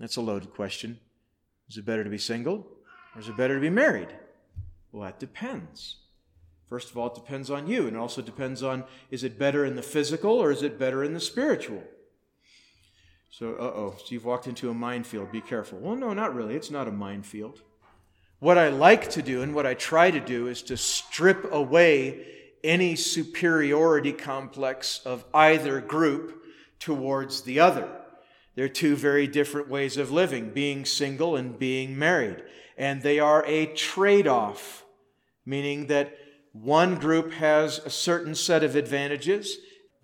That's 0.00 0.16
a 0.16 0.22
loaded 0.22 0.52
question. 0.52 0.98
Is 1.68 1.76
it 1.76 1.84
better 1.84 2.02
to 2.02 2.10
be 2.10 2.18
single, 2.18 2.66
or 3.14 3.20
is 3.20 3.28
it 3.28 3.36
better 3.36 3.54
to 3.54 3.60
be 3.60 3.70
married? 3.70 4.08
Well, 4.90 5.04
that 5.04 5.20
depends. 5.20 5.98
First 6.68 6.90
of 6.90 6.98
all, 6.98 7.06
it 7.06 7.14
depends 7.14 7.48
on 7.48 7.68
you, 7.68 7.86
and 7.86 7.96
it 7.96 8.00
also 8.00 8.22
depends 8.22 8.60
on 8.60 8.84
is 9.12 9.22
it 9.22 9.38
better 9.38 9.64
in 9.64 9.76
the 9.76 9.82
physical 9.82 10.32
or 10.32 10.50
is 10.50 10.64
it 10.64 10.80
better 10.80 11.04
in 11.04 11.14
the 11.14 11.20
spiritual? 11.20 11.84
So, 13.30 13.54
uh 13.54 13.62
oh, 13.62 13.94
so 13.98 14.04
you've 14.08 14.24
walked 14.24 14.46
into 14.46 14.70
a 14.70 14.74
minefield. 14.74 15.30
Be 15.30 15.40
careful. 15.40 15.78
Well, 15.78 15.96
no, 15.96 16.12
not 16.14 16.34
really. 16.34 16.54
It's 16.54 16.70
not 16.70 16.88
a 16.88 16.92
minefield. 16.92 17.62
What 18.40 18.58
I 18.58 18.68
like 18.68 19.10
to 19.10 19.22
do 19.22 19.42
and 19.42 19.54
what 19.54 19.66
I 19.66 19.74
try 19.74 20.10
to 20.10 20.20
do 20.20 20.46
is 20.46 20.62
to 20.62 20.76
strip 20.76 21.52
away 21.52 22.24
any 22.62 22.96
superiority 22.96 24.12
complex 24.12 25.00
of 25.04 25.24
either 25.34 25.80
group 25.80 26.42
towards 26.78 27.42
the 27.42 27.60
other. 27.60 27.88
They're 28.54 28.68
two 28.68 28.96
very 28.96 29.26
different 29.26 29.68
ways 29.68 29.96
of 29.96 30.10
living, 30.10 30.50
being 30.50 30.84
single 30.84 31.36
and 31.36 31.58
being 31.58 31.98
married. 31.98 32.42
And 32.76 33.02
they 33.02 33.18
are 33.18 33.44
a 33.46 33.66
trade 33.66 34.26
off, 34.26 34.84
meaning 35.44 35.86
that 35.88 36.16
one 36.52 36.96
group 36.96 37.32
has 37.32 37.78
a 37.78 37.90
certain 37.90 38.34
set 38.34 38.64
of 38.64 38.74
advantages 38.74 39.58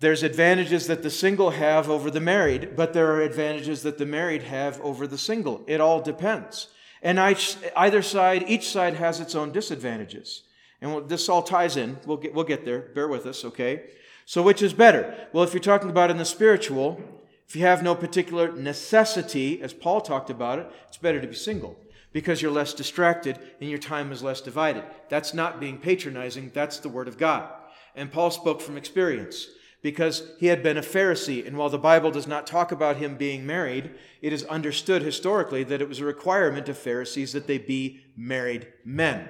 there's 0.05 0.21
advantages 0.21 0.85
that 0.85 1.01
the 1.01 1.09
single 1.09 1.49
have 1.49 1.89
over 1.89 2.11
the 2.11 2.19
married, 2.19 2.75
but 2.75 2.93
there 2.93 3.11
are 3.13 3.23
advantages 3.23 3.81
that 3.81 3.97
the 3.97 4.05
married 4.05 4.43
have 4.43 4.79
over 4.81 5.07
the 5.07 5.17
single. 5.17 5.63
It 5.65 5.81
all 5.81 5.99
depends. 5.99 6.67
And 7.01 7.19
either 7.19 8.03
side, 8.03 8.45
each 8.47 8.69
side 8.69 8.93
has 8.97 9.19
its 9.19 9.33
own 9.33 9.51
disadvantages. 9.51 10.43
And 10.79 11.09
this 11.09 11.27
all 11.27 11.41
ties 11.41 11.75
in. 11.75 11.97
We'll 12.05 12.17
get, 12.17 12.35
we'll 12.35 12.45
get 12.45 12.65
there. 12.65 12.81
Bear 12.93 13.07
with 13.07 13.25
us, 13.25 13.43
okay? 13.45 13.85
So, 14.27 14.43
which 14.43 14.61
is 14.61 14.73
better? 14.73 15.27
Well, 15.33 15.43
if 15.43 15.53
you're 15.53 15.59
talking 15.59 15.89
about 15.89 16.11
in 16.11 16.17
the 16.17 16.25
spiritual, 16.25 17.01
if 17.47 17.55
you 17.55 17.63
have 17.63 17.81
no 17.81 17.95
particular 17.95 18.51
necessity, 18.51 19.59
as 19.63 19.73
Paul 19.73 20.01
talked 20.01 20.29
about 20.29 20.59
it, 20.59 20.71
it's 20.87 20.97
better 20.97 21.19
to 21.19 21.27
be 21.27 21.33
single. 21.33 21.79
because 22.15 22.41
you're 22.41 22.49
less 22.49 22.73
distracted 22.73 23.37
and 23.59 23.69
your 23.69 23.77
time 23.77 24.09
is 24.09 24.23
less 24.23 24.39
divided. 24.39 24.85
That's 25.09 25.33
not 25.33 25.59
being 25.59 25.77
patronizing, 25.77 26.49
that's 26.53 26.79
the 26.79 26.87
Word 26.87 27.09
of 27.09 27.17
God. 27.17 27.51
And 27.93 28.09
Paul 28.09 28.31
spoke 28.31 28.61
from 28.61 28.77
experience 28.77 29.47
because 29.85 30.31
he 30.39 30.47
had 30.47 30.63
been 30.63 30.77
a 30.77 30.81
Pharisee. 30.81 31.45
And 31.45 31.59
while 31.59 31.69
the 31.69 31.77
Bible 31.77 32.09
does 32.09 32.25
not 32.25 32.47
talk 32.47 32.71
about 32.71 32.97
him 32.97 33.17
being 33.17 33.45
married, 33.45 33.91
it 34.19 34.33
is 34.33 34.43
understood 34.45 35.03
historically 35.03 35.63
that 35.63 35.79
it 35.79 35.87
was 35.87 35.99
a 35.99 36.05
requirement 36.05 36.67
of 36.67 36.75
Pharisees 36.75 37.33
that 37.33 37.45
they 37.45 37.59
be 37.59 38.01
married 38.17 38.65
men. 38.83 39.27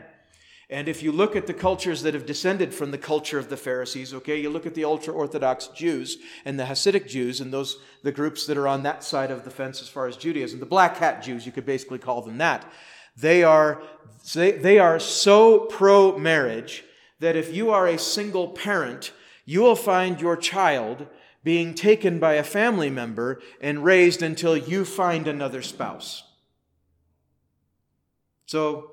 And 0.70 0.88
if 0.88 1.04
you 1.04 1.12
look 1.12 1.36
at 1.36 1.46
the 1.46 1.54
cultures 1.54 2.04
that 2.04 2.14
have 2.14 2.26
descended 2.26 2.74
from 2.74 2.92
the 2.92 2.98
culture 2.98 3.38
of 3.38 3.50
the 3.50 3.58
Pharisees, 3.58 4.14
okay, 4.14 4.40
you 4.40 4.50
look 4.50 4.66
at 4.66 4.76
the 4.76 4.86
ultra 4.86 5.14
Orthodox 5.14 5.68
Jews 5.76 6.20
and 6.46 6.58
the 6.58 6.64
Hasidic 6.64 7.06
Jews 7.06 7.42
and 7.42 7.52
those 7.52 7.78
the 8.04 8.14
groups 8.14 8.46
that 8.46 8.58
are 8.58 8.70
on 8.70 8.84
that 8.84 9.04
side 9.04 9.32
of 9.32 9.44
the 9.44 9.52
fence 9.52 9.82
as 9.82 9.90
far 9.90 10.08
as 10.08 10.16
Judaism, 10.16 10.62
the 10.62 10.66
black 10.66 10.96
hat 10.96 11.22
Jews, 11.22 11.46
you 11.46 11.52
could 11.52 11.66
basically 11.66 12.00
call 12.00 12.22
them 12.22 12.38
that. 12.38 12.66
They 13.18 13.44
are 13.44 13.84
they, 14.34 14.54
they 14.54 14.80
are 14.80 15.02
so 15.02 15.66
pro 15.66 16.18
marriage 16.18 16.86
that 17.20 17.36
if 17.36 17.54
you 17.54 17.72
are 17.72 17.88
a 17.88 18.00
single 18.00 18.48
parent, 18.48 19.12
you 19.46 19.62
will 19.62 19.75
find 19.75 20.20
your 20.20 20.36
child 20.36 21.08
being 21.44 21.75
taken 21.75 22.20
by 22.20 22.34
a 22.34 22.44
family 22.44 22.90
member 22.90 23.40
and 23.62 23.84
raised 23.84 24.24
until 24.24 24.58
you 24.58 24.84
find 24.84 25.28
another 25.28 25.62
spouse. 25.62 26.24
So 28.48 28.92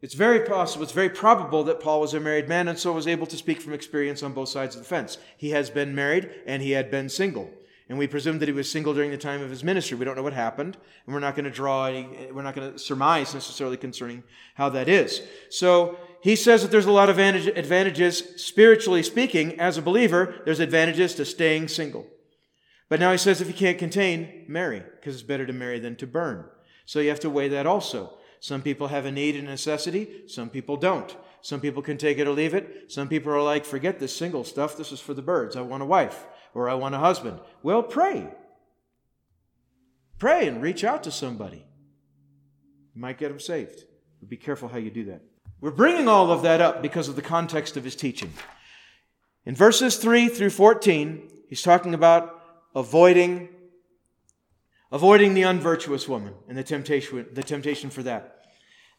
it's 0.00 0.14
very 0.14 0.40
possible, 0.40 0.82
it's 0.82 0.92
very 0.92 1.08
probable 1.08 1.62
that 1.64 1.80
Paul 1.80 2.00
was 2.00 2.12
a 2.12 2.20
married 2.20 2.48
man 2.48 2.66
and 2.66 2.76
so 2.76 2.92
was 2.92 3.06
able 3.06 3.26
to 3.26 3.36
speak 3.36 3.60
from 3.60 3.72
experience 3.72 4.22
on 4.24 4.32
both 4.32 4.48
sides 4.48 4.74
of 4.74 4.82
the 4.82 4.88
fence. 4.88 5.16
He 5.36 5.50
has 5.50 5.70
been 5.70 5.94
married 5.94 6.28
and 6.44 6.60
he 6.60 6.72
had 6.72 6.90
been 6.90 7.08
single. 7.08 7.48
And 7.88 7.98
we 7.98 8.06
presume 8.06 8.38
that 8.38 8.48
he 8.48 8.52
was 8.52 8.70
single 8.70 8.94
during 8.94 9.10
the 9.10 9.18
time 9.18 9.42
of 9.42 9.50
his 9.50 9.62
ministry. 9.62 9.98
We 9.98 10.04
don't 10.04 10.16
know 10.16 10.22
what 10.22 10.32
happened, 10.32 10.78
and 11.04 11.14
we're 11.14 11.20
not 11.20 11.34
going 11.34 11.44
to 11.44 11.50
draw 11.50 11.86
any, 11.86 12.32
we're 12.32 12.42
not 12.42 12.54
going 12.54 12.72
to 12.72 12.78
surmise 12.78 13.34
necessarily 13.34 13.76
concerning 13.76 14.22
how 14.54 14.70
that 14.70 14.88
is. 14.88 15.22
So 15.50 15.98
he 16.22 16.36
says 16.36 16.62
that 16.62 16.70
there's 16.70 16.86
a 16.86 16.92
lot 16.92 17.10
of 17.10 17.18
advantages, 17.18 18.22
spiritually 18.36 19.02
speaking, 19.02 19.58
as 19.58 19.76
a 19.76 19.82
believer, 19.82 20.36
there's 20.44 20.60
advantages 20.60 21.16
to 21.16 21.24
staying 21.24 21.66
single. 21.66 22.06
But 22.88 23.00
now 23.00 23.10
he 23.10 23.18
says 23.18 23.40
if 23.40 23.48
you 23.48 23.54
can't 23.54 23.78
contain, 23.78 24.44
marry, 24.46 24.80
because 24.80 25.14
it's 25.14 25.24
better 25.24 25.46
to 25.46 25.52
marry 25.52 25.80
than 25.80 25.96
to 25.96 26.06
burn. 26.06 26.44
So 26.86 27.00
you 27.00 27.08
have 27.08 27.18
to 27.20 27.30
weigh 27.30 27.48
that 27.48 27.66
also. 27.66 28.18
Some 28.38 28.62
people 28.62 28.86
have 28.86 29.04
a 29.04 29.10
need 29.10 29.34
and 29.34 29.48
necessity, 29.48 30.28
some 30.28 30.48
people 30.48 30.76
don't. 30.76 31.16
Some 31.40 31.60
people 31.60 31.82
can 31.82 31.98
take 31.98 32.18
it 32.18 32.28
or 32.28 32.32
leave 32.32 32.54
it. 32.54 32.92
Some 32.92 33.08
people 33.08 33.32
are 33.32 33.42
like, 33.42 33.64
forget 33.64 33.98
this 33.98 34.14
single 34.16 34.44
stuff, 34.44 34.76
this 34.76 34.92
is 34.92 35.00
for 35.00 35.14
the 35.14 35.22
birds. 35.22 35.56
I 35.56 35.62
want 35.62 35.82
a 35.82 35.86
wife 35.86 36.24
or 36.54 36.68
I 36.68 36.74
want 36.74 36.94
a 36.94 36.98
husband. 36.98 37.40
Well, 37.64 37.82
pray. 37.82 38.28
Pray 40.20 40.46
and 40.46 40.62
reach 40.62 40.84
out 40.84 41.02
to 41.02 41.10
somebody. 41.10 41.64
You 42.94 43.00
might 43.00 43.18
get 43.18 43.30
them 43.30 43.40
saved. 43.40 43.82
But 44.20 44.28
be 44.28 44.36
careful 44.36 44.68
how 44.68 44.78
you 44.78 44.90
do 44.90 45.06
that. 45.06 45.22
We're 45.62 45.70
bringing 45.70 46.08
all 46.08 46.32
of 46.32 46.42
that 46.42 46.60
up 46.60 46.82
because 46.82 47.06
of 47.06 47.14
the 47.14 47.22
context 47.22 47.76
of 47.76 47.84
his 47.84 47.94
teaching. 47.94 48.32
In 49.46 49.54
verses 49.54 49.96
3 49.96 50.28
through 50.28 50.50
14, 50.50 51.30
he's 51.48 51.62
talking 51.62 51.94
about 51.94 52.42
avoiding 52.74 53.48
avoiding 54.90 55.34
the 55.34 55.42
unvirtuous 55.42 56.08
woman 56.08 56.34
and 56.48 56.58
the 56.58 56.64
temptation, 56.64 57.26
the 57.32 57.44
temptation 57.44 57.90
for 57.90 58.02
that. 58.02 58.44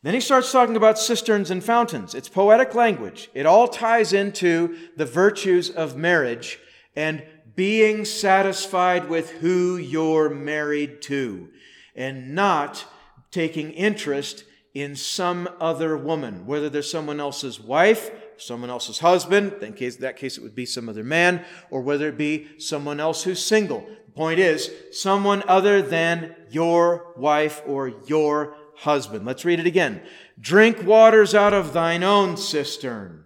Then 0.04 0.14
he 0.14 0.22
starts 0.22 0.52
talking 0.54 0.78
about 0.78 0.98
cisterns 0.98 1.52
and 1.52 1.62
fountains. 1.62 2.16
It's 2.16 2.30
poetic 2.30 2.74
language. 2.74 3.30
It 3.34 3.46
all 3.46 3.68
ties 3.68 4.14
into 4.14 4.78
the 4.96 5.06
virtues 5.06 5.70
of 5.70 5.98
marriage 5.98 6.60
and 6.96 7.24
being 7.56 8.06
satisfied 8.06 9.10
with 9.10 9.32
who 9.32 9.76
you're 9.76 10.30
married 10.30 11.02
to 11.04 11.50
and 11.94 12.34
not 12.34 12.86
taking 13.32 13.72
interest 13.72 14.46
in 14.74 14.96
some 14.96 15.48
other 15.60 15.96
woman, 15.96 16.46
whether 16.46 16.70
there's 16.70 16.90
someone 16.90 17.20
else's 17.20 17.60
wife, 17.60 18.10
someone 18.38 18.70
else's 18.70 19.00
husband, 19.00 19.54
in 19.62 19.74
case, 19.74 19.98
that 19.98 20.18
case 20.18 20.38
it 20.38 20.44
would 20.44 20.56
be 20.56 20.66
some 20.66 20.90
other 20.90 21.04
man, 21.04 21.46
or 21.70 21.82
whether 21.82 22.10
it 22.10 22.18
be 22.18 22.60
someone 22.60 23.00
else 23.00 23.24
who's 23.24 23.44
single. 23.44 23.86
The 24.06 24.12
point 24.14 24.40
is, 24.40 24.72
someone 24.92 25.44
other 25.48 25.82
than 25.82 26.36
your 26.50 27.14
wife 27.16 27.62
or 27.68 27.94
your 28.08 28.56
husband. 28.78 29.26
Let's 29.26 29.46
read 29.46 29.60
it 29.60 29.68
again. 29.68 30.02
Drink 30.40 30.84
waters 30.84 31.36
out 31.36 31.54
of 31.54 31.74
thine 31.74 32.02
own 32.02 32.38
cistern, 32.38 33.26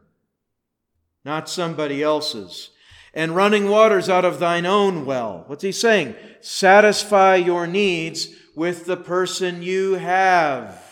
not 1.23 1.49
somebody 1.49 2.03
else's. 2.03 2.71
And 3.13 3.35
running 3.35 3.69
waters 3.69 4.09
out 4.09 4.25
of 4.25 4.37
thine 4.37 4.67
own 4.67 5.03
well. 5.05 5.43
What's 5.47 5.63
he 5.63 5.71
saying? 5.71 6.13
Satisfy 6.41 7.37
your 7.37 7.65
needs 7.65 8.27
with 8.55 8.85
the 8.85 8.97
person 8.97 9.63
you 9.63 9.93
have. 9.93 10.86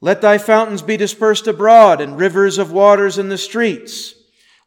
Let 0.00 0.20
thy 0.20 0.38
fountains 0.38 0.82
be 0.82 0.96
dispersed 0.96 1.46
abroad, 1.46 2.00
and 2.00 2.18
rivers 2.18 2.58
of 2.58 2.72
waters 2.72 3.18
in 3.18 3.28
the 3.28 3.38
streets. 3.38 4.14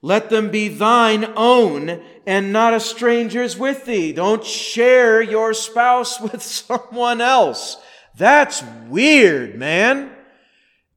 Let 0.01 0.29
them 0.29 0.50
be 0.50 0.69
thine 0.69 1.33
own, 1.36 2.01
and 2.25 2.53
not 2.53 2.74
a 2.74 2.79
stranger's 2.79 3.57
with 3.57 3.86
thee. 3.86 4.13
Don't 4.13 4.43
share 4.43 5.21
your 5.21 5.53
spouse 5.53 6.19
with 6.31 6.41
someone 6.41 7.21
else. 7.21 7.77
That's 8.17 8.63
weird, 8.88 9.55
man. 9.55 10.12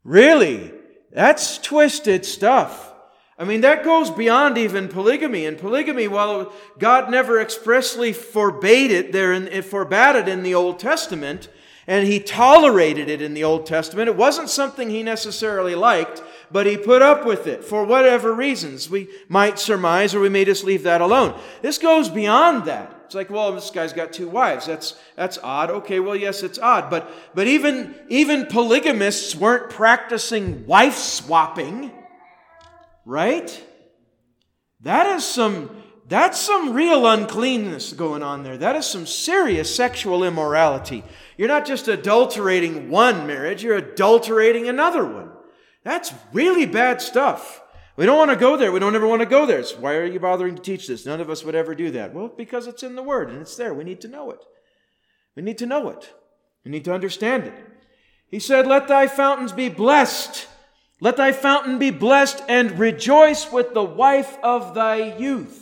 Really, 0.05 0.73
that's 1.13 1.59
twisted 1.59 2.25
stuff. 2.25 2.93
I 3.39 3.45
mean, 3.45 3.63
that 3.63 3.85
goes 3.85 4.11
beyond 4.11 4.57
even 4.57 4.89
polygamy. 4.89 5.47
And 5.47 5.59
polygamy, 5.59 6.07
while 6.07 6.53
God 6.79 7.11
never 7.11 7.41
expressly 7.41 8.13
forbade 8.13 8.91
it 8.91 9.13
there, 9.13 9.33
and 9.33 9.49
it 9.49 9.65
forbade 9.65 10.17
it 10.17 10.29
in 10.29 10.43
the 10.43 10.55
Old 10.55 10.79
Testament, 10.79 11.49
and 11.87 12.07
he 12.07 12.21
tolerated 12.21 13.09
it 13.09 13.21
in 13.21 13.35
the 13.35 13.45
Old 13.45 13.67
Testament. 13.67 14.09
It 14.09 14.17
wasn't 14.17 14.49
something 14.49 14.89
he 14.89 15.03
necessarily 15.03 15.75
liked, 15.75 16.23
but 16.51 16.67
he 16.67 16.77
put 16.77 17.03
up 17.03 17.25
with 17.25 17.47
it 17.47 17.65
for 17.65 17.85
whatever 17.85 18.33
reasons. 18.33 18.89
We 18.89 19.09
might 19.29 19.59
surmise, 19.59 20.15
or 20.15 20.21
we 20.21 20.29
may 20.29 20.45
just 20.45 20.65
leave 20.65 20.85
that 20.85 21.01
alone. 21.01 21.39
This 21.61 21.79
goes 21.79 22.09
beyond 22.09 22.67
that. 22.67 22.95
It's 23.07 23.15
like, 23.15 23.31
well, 23.31 23.53
this 23.53 23.71
guy's 23.71 23.93
got 23.93 24.13
two 24.13 24.29
wives. 24.29 24.67
That's 24.67 24.99
that's 25.17 25.39
odd. 25.43 25.71
Okay, 25.71 26.01
well, 26.01 26.17
yes, 26.17 26.43
it's 26.43 26.59
odd. 26.59 26.89
But 26.89 27.11
but 27.35 27.47
even 27.47 27.95
even 28.09 28.47
polygamists 28.47 29.35
weren't 29.35 29.69
practicing 29.69 30.67
wife 30.67 30.97
swapping, 30.97 31.93
right? 33.05 33.63
That 34.81 35.17
is 35.17 35.25
some 35.27 35.82
that's 36.09 36.39
some 36.39 36.75
real 36.75 37.07
uncleanness 37.07 37.93
going 37.93 38.23
on 38.23 38.43
there. 38.43 38.59
That 38.59 38.77
is 38.77 38.87
some 38.87 39.07
serious 39.07 39.75
sexual 39.75 40.25
immorality. 40.25 41.05
You're 41.37 41.49
not 41.49 41.67
just 41.67 41.89
adulterating 41.89 42.91
one 42.91 43.27
marriage, 43.27 43.63
you're 43.63 43.77
adulterating 43.77 44.69
another 44.69 45.05
one. 45.05 45.31
That's 45.85 46.13
really 46.33 46.67
bad 46.67 47.01
stuff. 47.01 47.63
We 47.97 48.07
don't 48.07 48.17
want 48.17 48.31
to 48.31 48.37
go 48.37 48.57
there. 48.57 48.73
We 48.73 48.81
don't 48.81 48.95
ever 48.95 49.07
want 49.07 49.21
to 49.21 49.27
go 49.27 49.45
there. 49.47 49.63
So 49.63 49.77
why 49.77 49.97
are 49.97 50.07
you 50.07 50.19
bothering 50.19 50.57
to 50.57 50.63
teach 50.63 50.87
this? 50.87 51.05
None 51.05 51.21
of 51.21 51.29
us 51.29 51.45
would 51.45 51.55
ever 51.55 51.75
do 51.75 51.91
that. 51.91 52.15
Well, 52.15 52.29
because 52.29 52.67
it's 52.67 52.83
in 52.83 52.95
the 52.95 53.03
Word 53.03 53.29
and 53.29 53.41
it's 53.41 53.57
there. 53.57 53.75
We 53.75 53.85
need 53.85 54.01
to 54.01 54.09
know 54.09 54.31
it. 54.31 54.43
We 55.37 55.43
need 55.43 55.59
to 55.59 55.67
know 55.67 55.91
it. 55.91 56.13
We 56.65 56.71
need 56.71 56.85
to 56.87 56.95
understand 56.95 57.45
it. 57.45 57.55
He 58.29 58.39
said, 58.39 58.67
Let 58.67 58.89
thy 58.89 59.09
fountains 59.09 59.53
be 59.53 59.69
blessed. 59.69 60.49
Let 61.01 61.17
thy 61.17 61.33
fountain 61.33 61.79
be 61.79 61.91
blessed 61.91 62.43
and 62.49 62.79
rejoice 62.79 63.51
with 63.53 63.75
the 63.75 63.83
wife 63.83 64.39
of 64.43 64.75
thy 64.75 65.17
youth. 65.19 65.62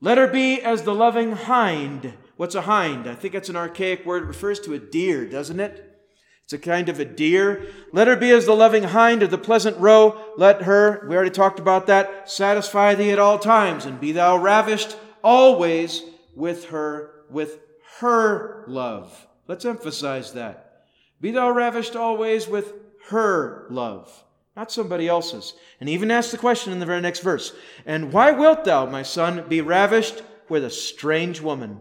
Let 0.00 0.18
her 0.18 0.28
be 0.28 0.60
as 0.62 0.82
the 0.82 0.94
loving 0.94 1.32
hind 1.32 2.14
What's 2.40 2.54
a 2.54 2.62
hind? 2.62 3.06
I 3.06 3.14
think 3.14 3.34
it's 3.34 3.50
an 3.50 3.56
archaic 3.56 4.06
word. 4.06 4.22
It 4.22 4.28
refers 4.28 4.60
to 4.60 4.72
a 4.72 4.78
deer, 4.78 5.26
doesn't 5.26 5.60
it? 5.60 6.00
It's 6.44 6.54
a 6.54 6.58
kind 6.58 6.88
of 6.88 6.98
a 6.98 7.04
deer. 7.04 7.66
Let 7.92 8.08
her 8.08 8.16
be 8.16 8.30
as 8.30 8.46
the 8.46 8.54
loving 8.54 8.84
hind 8.84 9.22
of 9.22 9.30
the 9.30 9.36
pleasant 9.36 9.76
roe. 9.76 10.18
Let 10.38 10.62
her, 10.62 11.06
we 11.06 11.14
already 11.14 11.28
talked 11.28 11.60
about 11.60 11.86
that, 11.88 12.30
satisfy 12.30 12.94
thee 12.94 13.10
at 13.10 13.18
all 13.18 13.38
times, 13.38 13.84
and 13.84 14.00
be 14.00 14.12
thou 14.12 14.38
ravished 14.38 14.96
always 15.22 16.02
with 16.34 16.70
her, 16.70 17.10
with 17.28 17.58
her 17.98 18.64
love. 18.66 19.26
Let's 19.46 19.66
emphasize 19.66 20.32
that. 20.32 20.86
Be 21.20 21.32
thou 21.32 21.50
ravished 21.50 21.94
always 21.94 22.48
with 22.48 22.72
her 23.10 23.66
love, 23.68 24.24
not 24.60 24.70
somebody 24.70 25.08
else's. 25.08 25.54
And 25.80 25.88
he 25.88 25.94
even 25.94 26.10
ask 26.10 26.30
the 26.30 26.38
question 26.38 26.72
in 26.72 26.80
the 26.80 26.86
very 26.86 27.00
next 27.00 27.20
verse. 27.20 27.52
And 27.86 28.12
why 28.12 28.30
wilt 28.32 28.64
thou, 28.64 28.86
my 28.86 29.02
son, 29.02 29.44
be 29.48 29.60
ravished 29.60 30.22
with 30.48 30.64
a 30.64 30.70
strange 30.70 31.40
woman? 31.40 31.80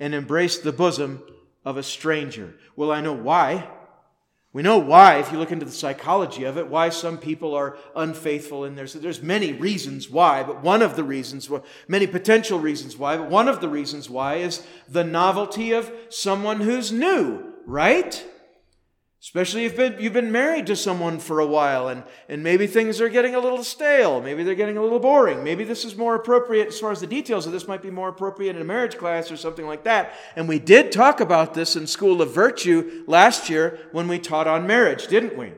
and 0.00 0.14
embrace 0.14 0.58
the 0.58 0.72
bosom 0.72 1.22
of 1.64 1.76
a 1.76 1.82
stranger. 1.82 2.54
Well, 2.74 2.90
I 2.90 3.02
know 3.02 3.12
why. 3.12 3.68
We 4.52 4.62
know 4.62 4.78
why, 4.78 5.18
if 5.18 5.30
you 5.30 5.38
look 5.38 5.52
into 5.52 5.66
the 5.66 5.70
psychology 5.70 6.42
of 6.42 6.58
it, 6.58 6.66
why 6.66 6.88
some 6.88 7.18
people 7.18 7.54
are 7.54 7.76
unfaithful 7.94 8.64
in 8.64 8.74
there. 8.74 8.88
So 8.88 8.98
there's 8.98 9.22
many 9.22 9.52
reasons 9.52 10.10
why, 10.10 10.42
but 10.42 10.62
one 10.62 10.82
of 10.82 10.96
the 10.96 11.04
reasons, 11.04 11.48
many 11.86 12.08
potential 12.08 12.58
reasons 12.58 12.96
why, 12.96 13.16
but 13.16 13.30
one 13.30 13.46
of 13.46 13.60
the 13.60 13.68
reasons 13.68 14.10
why 14.10 14.36
is 14.36 14.66
the 14.88 15.04
novelty 15.04 15.70
of 15.70 15.92
someone 16.08 16.62
who's 16.62 16.90
new, 16.90 17.52
right? 17.64 18.26
Especially 19.22 19.66
if 19.66 19.78
you've 20.00 20.14
been 20.14 20.32
married 20.32 20.66
to 20.66 20.74
someone 20.74 21.18
for 21.18 21.40
a 21.40 21.46
while 21.46 21.88
and, 21.88 22.04
and 22.30 22.42
maybe 22.42 22.66
things 22.66 23.02
are 23.02 23.08
getting 23.10 23.34
a 23.34 23.38
little 23.38 23.62
stale. 23.62 24.22
Maybe 24.22 24.42
they're 24.42 24.54
getting 24.54 24.78
a 24.78 24.82
little 24.82 24.98
boring. 24.98 25.44
Maybe 25.44 25.62
this 25.62 25.84
is 25.84 25.94
more 25.94 26.14
appropriate 26.14 26.68
as 26.68 26.80
far 26.80 26.90
as 26.90 27.00
the 27.00 27.06
details 27.06 27.44
of 27.44 27.52
this 27.52 27.68
might 27.68 27.82
be 27.82 27.90
more 27.90 28.08
appropriate 28.08 28.56
in 28.56 28.62
a 28.62 28.64
marriage 28.64 28.96
class 28.96 29.30
or 29.30 29.36
something 29.36 29.66
like 29.66 29.84
that. 29.84 30.14
And 30.36 30.48
we 30.48 30.58
did 30.58 30.90
talk 30.90 31.20
about 31.20 31.52
this 31.52 31.76
in 31.76 31.86
School 31.86 32.22
of 32.22 32.32
Virtue 32.32 33.04
last 33.06 33.50
year 33.50 33.78
when 33.92 34.08
we 34.08 34.18
taught 34.18 34.46
on 34.46 34.66
marriage, 34.66 35.06
didn't 35.08 35.36
we? 35.36 35.52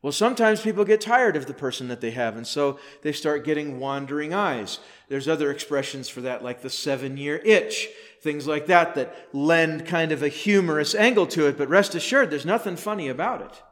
Well, 0.00 0.12
sometimes 0.12 0.60
people 0.60 0.84
get 0.84 1.00
tired 1.00 1.36
of 1.36 1.46
the 1.46 1.54
person 1.54 1.88
that 1.88 2.00
they 2.00 2.12
have, 2.12 2.36
and 2.36 2.46
so 2.46 2.78
they 3.02 3.10
start 3.12 3.44
getting 3.44 3.80
wandering 3.80 4.32
eyes. 4.32 4.78
There's 5.08 5.26
other 5.26 5.50
expressions 5.50 6.08
for 6.08 6.20
that, 6.20 6.44
like 6.44 6.62
the 6.62 6.70
seven 6.70 7.16
year 7.16 7.40
itch 7.44 7.88
things 8.20 8.46
like 8.46 8.66
that 8.66 8.94
that 8.94 9.28
lend 9.32 9.86
kind 9.86 10.12
of 10.12 10.22
a 10.22 10.28
humorous 10.28 10.94
angle 10.94 11.26
to 11.28 11.46
it, 11.46 11.56
but 11.56 11.68
rest 11.68 11.94
assured, 11.94 12.30
there's 12.30 12.46
nothing 12.46 12.76
funny 12.76 13.08
about 13.08 13.42
it. 13.42 13.62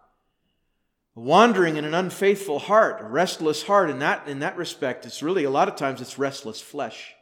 Wandering 1.15 1.77
in 1.77 1.85
an 1.85 1.95
unfaithful 1.95 2.59
heart, 2.59 3.01
a 3.01 3.05
restless 3.05 3.65
heart, 3.65 3.91
in 3.91 3.99
that, 4.01 4.29
in 4.29 4.41
that 4.41 4.57
respect, 4.57 5.07
it's 5.07 5.23
really 5.23 5.45
a 5.45 5.51
lot 5.51 5.69
of 5.69 5.77
times 5.77 6.01
it's 6.01 6.19
restless 6.19 6.61
flesh. 6.61 7.15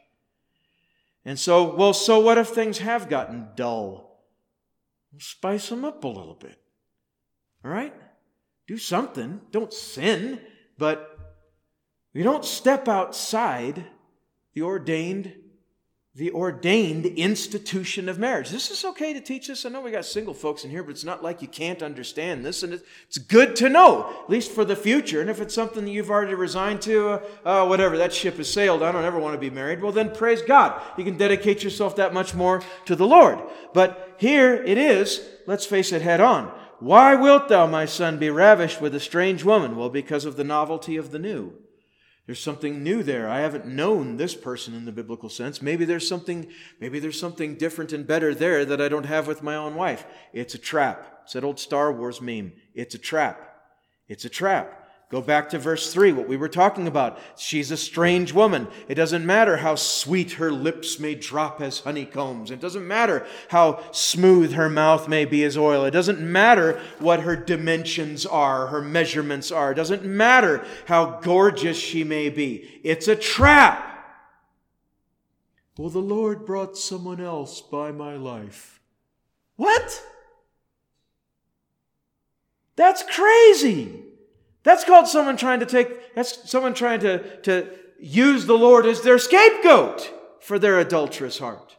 And 1.23 1.39
so, 1.39 1.75
well, 1.75 1.93
so 1.93 2.19
what 2.19 2.37
if 2.37 2.49
things 2.49 2.79
have 2.79 3.09
gotten 3.09 3.47
dull? 3.55 4.21
Spice 5.17 5.69
them 5.69 5.85
up 5.85 6.03
a 6.03 6.09
little 6.09 6.35
bit. 6.35 6.59
All 7.63 7.71
right? 7.71 7.93
Do 8.67 8.77
something. 8.77 9.41
Don't 9.51 9.73
sin, 9.73 10.39
but 10.77 11.17
we 12.13 12.23
don't 12.23 12.45
step 12.45 12.87
outside 12.87 13.85
the 14.53 14.61
ordained 14.61 15.33
the 16.15 16.31
ordained 16.31 17.05
institution 17.05 18.07
of 18.07 18.17
marriage. 18.17 18.49
This 18.49 18.71
is 18.71 18.85
okay 18.85 19.11
to 19.11 19.19
teach 19.19 19.49
us. 19.49 19.65
I 19.65 19.69
know 19.69 19.81
we 19.81 19.91
got 19.91 20.05
single 20.05 20.33
folks 20.33 20.63
in 20.63 20.69
here, 20.69 20.81
but 20.81 20.91
it's 20.91 21.03
not 21.03 21.21
like 21.21 21.41
you 21.41 21.49
can't 21.49 21.83
understand 21.83 22.45
this, 22.45 22.63
and 22.63 22.71
it's 22.71 23.17
good 23.17 23.53
to 23.57 23.67
know, 23.67 24.21
at 24.23 24.29
least 24.29 24.51
for 24.53 24.63
the 24.63 24.77
future. 24.77 25.19
And 25.19 25.29
if 25.29 25.41
it's 25.41 25.53
something 25.53 25.83
that 25.83 25.91
you've 25.91 26.09
already 26.09 26.33
resigned 26.33 26.81
to, 26.83 27.09
uh, 27.09 27.19
uh, 27.43 27.67
whatever, 27.67 27.97
that 27.97 28.13
ship 28.13 28.37
has 28.37 28.51
sailed, 28.51 28.81
I 28.81 28.93
don't 28.93 29.03
ever 29.03 29.19
want 29.19 29.33
to 29.33 29.39
be 29.39 29.49
married, 29.49 29.81
well, 29.81 29.91
then 29.91 30.09
praise 30.09 30.41
God. 30.41 30.81
You 30.97 31.03
can 31.03 31.17
dedicate 31.17 31.65
yourself 31.65 31.97
that 31.97 32.13
much 32.13 32.33
more 32.33 32.63
to 32.85 32.95
the 32.95 33.05
Lord. 33.05 33.41
But 33.73 34.15
here 34.17 34.53
it 34.53 34.77
is, 34.77 35.19
let's 35.47 35.65
face 35.65 35.91
it 35.91 36.01
head 36.01 36.21
on. 36.21 36.49
Why 36.79 37.15
wilt 37.15 37.47
thou, 37.47 37.67
my 37.67 37.85
son, 37.85 38.19
be 38.19 38.29
ravished 38.29 38.81
with 38.81 38.93
a 38.95 38.99
strange 38.99 39.43
woman? 39.43 39.75
Well, 39.75 39.89
because 39.89 40.25
of 40.25 40.35
the 40.35 40.43
novelty 40.43 40.97
of 40.97 41.11
the 41.11 41.19
new. 41.19 41.53
There's 42.25 42.41
something 42.41 42.81
new 42.81 43.03
there. 43.03 43.29
I 43.29 43.41
haven't 43.41 43.67
known 43.67 44.17
this 44.17 44.33
person 44.33 44.73
in 44.73 44.85
the 44.85 44.91
biblical 44.91 45.29
sense. 45.29 45.61
Maybe 45.61 45.85
there's 45.85 46.07
something, 46.07 46.47
maybe 46.79 46.99
there's 46.99 47.19
something 47.19 47.55
different 47.55 47.93
and 47.93 48.07
better 48.07 48.33
there 48.33 48.65
that 48.65 48.81
I 48.81 48.89
don't 48.89 49.05
have 49.05 49.27
with 49.27 49.43
my 49.43 49.55
own 49.55 49.75
wife. 49.75 50.05
It's 50.33 50.55
a 50.55 50.59
trap. 50.59 51.21
It's 51.23 51.33
that 51.33 51.43
old 51.43 51.59
Star 51.59 51.91
Wars 51.91 52.21
meme. 52.21 52.53
It's 52.73 52.95
a 52.95 52.99
trap. 52.99 53.39
It's 54.07 54.25
a 54.25 54.29
trap. 54.29 54.84
Go 55.11 55.21
back 55.21 55.49
to 55.49 55.59
verse 55.59 55.93
3, 55.93 56.13
what 56.13 56.27
we 56.27 56.35
were 56.35 56.49
talking 56.49 56.87
about. 56.87 57.19
She's 57.37 57.69
a 57.69 57.77
strange 57.77 58.33
woman. 58.33 58.67
It 58.87 58.95
doesn't 58.95 59.23
matter 59.23 59.57
how 59.57 59.75
sweet 59.75 60.33
her 60.33 60.51
lips 60.51 60.99
may 60.99 61.13
drop 61.13 61.61
as 61.61 61.79
honeycombs. 61.79 62.49
It 62.49 62.59
doesn't 62.59 62.87
matter 62.87 63.25
how 63.49 63.83
smooth 63.91 64.53
her 64.53 64.67
mouth 64.67 65.07
may 65.07 65.25
be 65.25 65.43
as 65.43 65.57
oil. 65.57 65.85
It 65.85 65.91
doesn't 65.91 66.19
matter 66.19 66.81
what 66.97 67.19
her 67.19 67.35
dimensions 67.35 68.25
are, 68.25 68.67
her 68.67 68.81
measurements 68.81 69.51
are. 69.51 69.73
It 69.73 69.75
doesn't 69.75 70.03
matter 70.03 70.65
how 70.87 71.19
gorgeous 71.21 71.77
she 71.77 72.03
may 72.03 72.29
be. 72.29 72.81
It's 72.83 73.07
a 73.07 73.15
trap. 73.15 73.91
Well, 75.77 75.89
the 75.89 75.99
Lord 75.99 76.47
brought 76.47 76.77
someone 76.77 77.21
else 77.21 77.61
by 77.61 77.91
my 77.91 78.15
life. 78.15 78.79
What? 79.55 80.03
That's 82.75 83.03
crazy. 83.03 84.01
That's 84.65 84.83
called 84.83 85.07
someone 85.07 85.37
trying 85.37 85.59
to 85.59 85.65
take, 85.65 86.15
that's 86.15 86.49
someone 86.49 86.73
trying 86.73 86.99
to, 87.01 87.39
to 87.41 87.69
use 87.99 88.47
the 88.47 88.57
Lord 88.57 88.87
as 88.87 89.01
their 89.01 89.19
scapegoat 89.19 90.11
for 90.41 90.57
their 90.57 90.79
adulterous 90.79 91.37
heart. 91.37 91.77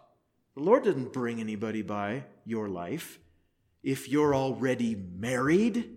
The 0.54 0.62
Lord 0.62 0.84
didn't 0.84 1.12
bring 1.12 1.40
anybody 1.40 1.82
by 1.82 2.24
your 2.44 2.68
life 2.68 3.18
if 3.82 4.08
you're 4.08 4.34
already 4.34 4.94
married. 4.94 5.96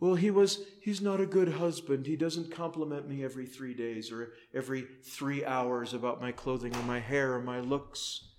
Well, 0.00 0.16
he 0.16 0.32
was, 0.32 0.64
he's 0.80 1.00
not 1.00 1.20
a 1.20 1.26
good 1.26 1.50
husband. 1.50 2.08
He 2.08 2.16
doesn't 2.16 2.50
compliment 2.50 3.08
me 3.08 3.24
every 3.24 3.46
three 3.46 3.72
days 3.72 4.10
or 4.10 4.32
every 4.52 4.84
three 5.04 5.44
hours 5.44 5.94
about 5.94 6.20
my 6.20 6.32
clothing 6.32 6.74
or 6.74 6.82
my 6.82 6.98
hair 6.98 7.34
or 7.34 7.40
my 7.40 7.60
looks. 7.60 8.30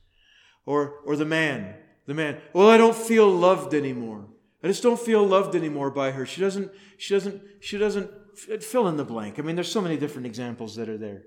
Or, 0.66 1.00
or 1.06 1.16
the 1.16 1.26
man, 1.26 1.76
the 2.06 2.14
man, 2.14 2.42
well, 2.52 2.70
I 2.70 2.76
don't 2.76 2.96
feel 2.96 3.32
loved 3.32 3.74
anymore. 3.74 4.26
I 4.64 4.68
just 4.68 4.82
don't 4.82 5.00
feel 5.00 5.28
loved 5.28 5.56
anymore 5.56 5.92
by 5.92 6.12
her. 6.12 6.26
She 6.26 6.40
doesn't, 6.40 6.72
she 6.98 7.14
doesn't, 7.14 7.42
she 7.60 7.78
doesn't 7.78 8.10
fill 8.38 8.88
in 8.88 8.96
the 8.96 9.04
blank. 9.04 9.38
I 9.38 9.42
mean, 9.42 9.56
there's 9.56 9.72
so 9.72 9.82
many 9.82 9.98
different 9.98 10.26
examples 10.26 10.76
that 10.78 10.88
are 10.88 10.98
there. 10.98 11.24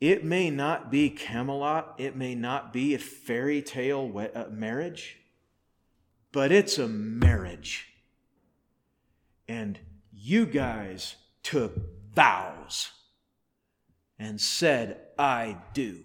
It 0.00 0.24
may 0.24 0.50
not 0.50 0.90
be 0.90 1.10
Camelot, 1.10 1.94
it 1.98 2.16
may 2.16 2.34
not 2.34 2.72
be 2.72 2.94
a 2.94 2.98
fairy 2.98 3.62
tale 3.62 4.28
uh, 4.34 4.44
marriage, 4.50 5.18
but 6.32 6.50
it's 6.50 6.78
a 6.78 6.88
marriage. 6.88 7.86
And 9.46 9.78
you 10.12 10.46
guys 10.46 11.16
took 11.42 11.76
vows 12.14 12.90
and 14.18 14.40
said, 14.40 15.00
I 15.18 15.58
do. 15.74 16.04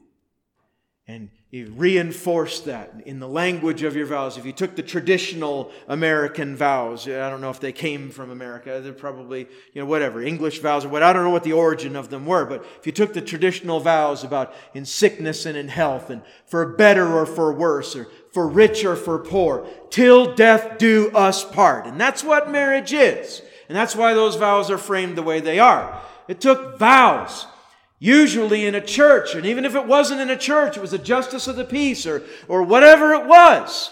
And 1.08 1.30
you 1.56 1.72
reinforce 1.78 2.60
that 2.60 2.94
in 3.06 3.22
the 3.22 3.30
language 3.30 3.82
of 3.84 3.96
your 3.96 4.06
vows. 4.06 4.38
If 4.38 4.46
you 4.46 4.52
took 4.52 4.76
the 4.76 4.84
traditional 4.84 5.72
American 5.88 6.54
vows, 6.54 7.08
I 7.08 7.30
don't 7.30 7.39
know 7.39 7.50
if 7.50 7.62
they 7.62 7.72
came 7.72 8.10
from 8.10 8.30
America, 8.30 8.82
they're 8.84 8.91
probably, 8.91 9.48
you 9.72 9.82
know, 9.82 9.86
whatever, 9.86 10.22
English 10.22 10.60
vows 10.60 10.84
or 10.84 10.89
what, 10.89 11.02
I 11.02 11.13
don't 11.13 11.24
know 11.24 11.30
what 11.30 11.46
the 11.46 11.54
origin 11.54 11.96
of 11.96 12.10
them 12.10 12.26
were, 12.26 12.44
but 12.44 12.65
if 12.78 12.86
you 12.86 12.91
took 12.91 13.13
the 13.13 13.22
traditional 13.22 13.80
vows 13.80 14.26
about 14.26 14.54
in 14.74 14.84
sickness 14.84 15.46
and 15.46 15.56
in 15.56 15.70
health 15.70 16.10
and 16.10 16.24
for 16.46 16.65
better 16.74 17.08
or 17.08 17.26
for 17.26 17.54
worse 17.54 17.96
or 17.96 18.10
for 18.34 18.50
rich 18.50 18.84
or 18.84 18.98
for 18.98 19.18
poor, 19.18 19.65
till 19.89 20.36
death 20.36 20.78
do 20.78 21.10
us 21.12 21.46
part. 21.46 21.88
And 21.88 22.02
that's 22.02 22.22
what 22.22 22.52
marriage 22.52 22.91
is. 22.91 23.41
And 23.70 23.78
that's 23.78 23.96
why 23.96 24.13
those 24.13 24.36
vows 24.36 24.70
are 24.70 24.78
framed 24.78 25.18
the 25.18 25.24
way 25.24 25.39
they 25.39 25.60
are. 25.60 26.02
It 26.28 26.41
took 26.41 26.78
vows 26.78 27.48
usually 27.99 28.65
in 28.65 28.75
a 28.75 28.81
church. 28.81 29.36
And 29.36 29.45
even 29.45 29.65
if 29.65 29.75
it 29.75 29.86
wasn't 29.86 30.21
in 30.21 30.29
a 30.29 30.38
church, 30.38 30.77
it 30.77 30.81
was 30.81 30.93
a 30.93 30.97
justice 30.97 31.47
of 31.47 31.55
the 31.55 31.65
peace 31.65 32.05
or, 32.05 32.23
or 32.47 32.63
whatever 32.63 33.13
it 33.13 33.25
was. 33.25 33.91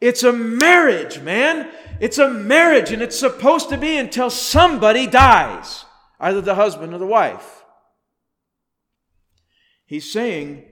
It's 0.00 0.22
a 0.22 0.32
marriage, 0.32 1.20
man. 1.20 1.70
It's 2.00 2.18
a 2.18 2.28
marriage, 2.28 2.90
and 2.90 3.00
it's 3.00 3.18
supposed 3.18 3.68
to 3.68 3.78
be 3.78 3.96
until 3.96 4.28
somebody 4.28 5.06
dies, 5.06 5.84
either 6.18 6.40
the 6.40 6.56
husband 6.56 6.92
or 6.92 6.98
the 6.98 7.06
wife. 7.06 7.64
He's 9.86 10.10
saying, 10.10 10.64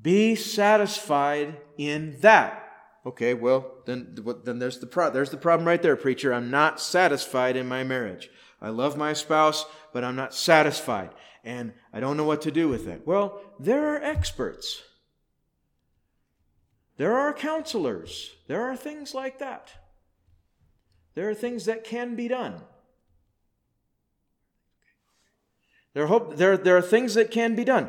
be 0.00 0.34
satisfied 0.34 1.58
in 1.76 2.16
that. 2.20 2.62
Okay, 3.04 3.34
well, 3.34 3.82
then, 3.84 4.16
then 4.44 4.58
there's, 4.58 4.78
the 4.78 4.86
pro- 4.86 5.10
there's 5.10 5.30
the 5.30 5.36
problem 5.36 5.68
right 5.68 5.82
there, 5.82 5.94
preacher. 5.94 6.32
I'm 6.32 6.50
not 6.50 6.80
satisfied 6.80 7.56
in 7.56 7.68
my 7.68 7.84
marriage. 7.84 8.30
I 8.60 8.70
love 8.70 8.96
my 8.96 9.12
spouse, 9.12 9.66
but 9.92 10.02
I'm 10.02 10.16
not 10.16 10.34
satisfied 10.34 11.10
and 11.46 11.72
I 11.92 12.00
don't 12.00 12.16
know 12.16 12.24
what 12.24 12.42
to 12.42 12.50
do 12.50 12.68
with 12.68 12.88
it. 12.88 13.06
Well, 13.06 13.40
there 13.58 13.94
are 13.94 14.02
experts. 14.02 14.82
There 16.96 17.16
are 17.16 17.32
counselors. 17.32 18.32
There 18.48 18.62
are 18.62 18.76
things 18.76 19.14
like 19.14 19.38
that. 19.38 19.70
There 21.14 21.30
are 21.30 21.34
things 21.34 21.64
that 21.66 21.84
can 21.84 22.16
be 22.16 22.26
done. 22.26 22.60
There, 25.94 26.08
hope, 26.08 26.36
there, 26.36 26.56
there 26.58 26.76
are 26.76 26.82
things 26.82 27.14
that 27.14 27.30
can 27.30 27.54
be 27.54 27.64
done. 27.64 27.88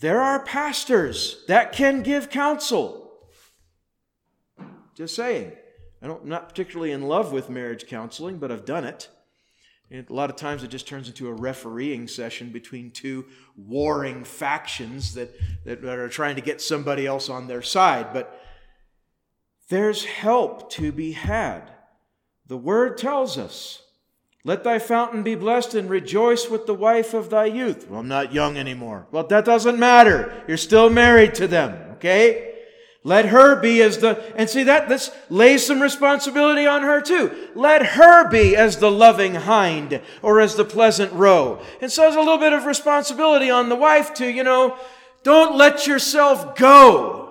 There 0.00 0.20
are 0.20 0.44
pastors 0.44 1.44
that 1.46 1.72
can 1.72 2.02
give 2.02 2.28
counsel. 2.28 3.12
Just 4.94 5.14
saying. 5.14 5.52
I 6.02 6.08
don't, 6.08 6.24
I'm 6.24 6.28
not 6.28 6.48
particularly 6.48 6.92
in 6.92 7.02
love 7.02 7.32
with 7.32 7.48
marriage 7.48 7.86
counseling, 7.86 8.38
but 8.38 8.50
I've 8.50 8.66
done 8.66 8.84
it. 8.84 9.08
A 9.90 10.04
lot 10.12 10.28
of 10.28 10.36
times 10.36 10.62
it 10.62 10.68
just 10.68 10.86
turns 10.86 11.08
into 11.08 11.28
a 11.28 11.32
refereeing 11.32 12.08
session 12.08 12.50
between 12.50 12.90
two 12.90 13.24
warring 13.56 14.22
factions 14.22 15.14
that, 15.14 15.34
that 15.64 15.82
are 15.82 16.10
trying 16.10 16.36
to 16.36 16.42
get 16.42 16.60
somebody 16.60 17.06
else 17.06 17.30
on 17.30 17.46
their 17.46 17.62
side. 17.62 18.12
But 18.12 18.38
there's 19.70 20.04
help 20.04 20.70
to 20.72 20.92
be 20.92 21.12
had. 21.12 21.70
The 22.46 22.58
word 22.58 22.98
tells 22.98 23.38
us, 23.38 23.82
Let 24.44 24.62
thy 24.62 24.78
fountain 24.78 25.22
be 25.22 25.34
blessed 25.34 25.74
and 25.74 25.88
rejoice 25.88 26.50
with 26.50 26.66
the 26.66 26.74
wife 26.74 27.14
of 27.14 27.30
thy 27.30 27.46
youth. 27.46 27.88
Well, 27.88 28.00
I'm 28.00 28.08
not 28.08 28.34
young 28.34 28.58
anymore. 28.58 29.06
Well, 29.10 29.24
that 29.24 29.46
doesn't 29.46 29.78
matter. 29.78 30.44
You're 30.46 30.58
still 30.58 30.90
married 30.90 31.34
to 31.36 31.48
them, 31.48 31.92
okay? 31.92 32.47
Let 33.08 33.24
her 33.30 33.56
be 33.56 33.80
as 33.80 33.96
the, 33.96 34.22
and 34.36 34.50
see 34.50 34.64
that, 34.64 34.90
this 34.90 35.10
lays 35.30 35.66
some 35.66 35.80
responsibility 35.80 36.66
on 36.66 36.82
her 36.82 37.00
too. 37.00 37.48
Let 37.54 37.94
her 37.94 38.28
be 38.28 38.54
as 38.54 38.76
the 38.76 38.90
loving 38.90 39.34
hind 39.34 40.02
or 40.20 40.40
as 40.40 40.56
the 40.56 40.66
pleasant 40.66 41.14
roe. 41.14 41.58
And 41.80 41.90
so 41.90 42.02
there's 42.02 42.16
a 42.16 42.18
little 42.18 42.36
bit 42.36 42.52
of 42.52 42.66
responsibility 42.66 43.48
on 43.48 43.70
the 43.70 43.76
wife 43.76 44.12
too, 44.12 44.28
you 44.28 44.44
know, 44.44 44.76
don't 45.22 45.56
let 45.56 45.86
yourself 45.86 46.54
go. 46.54 47.27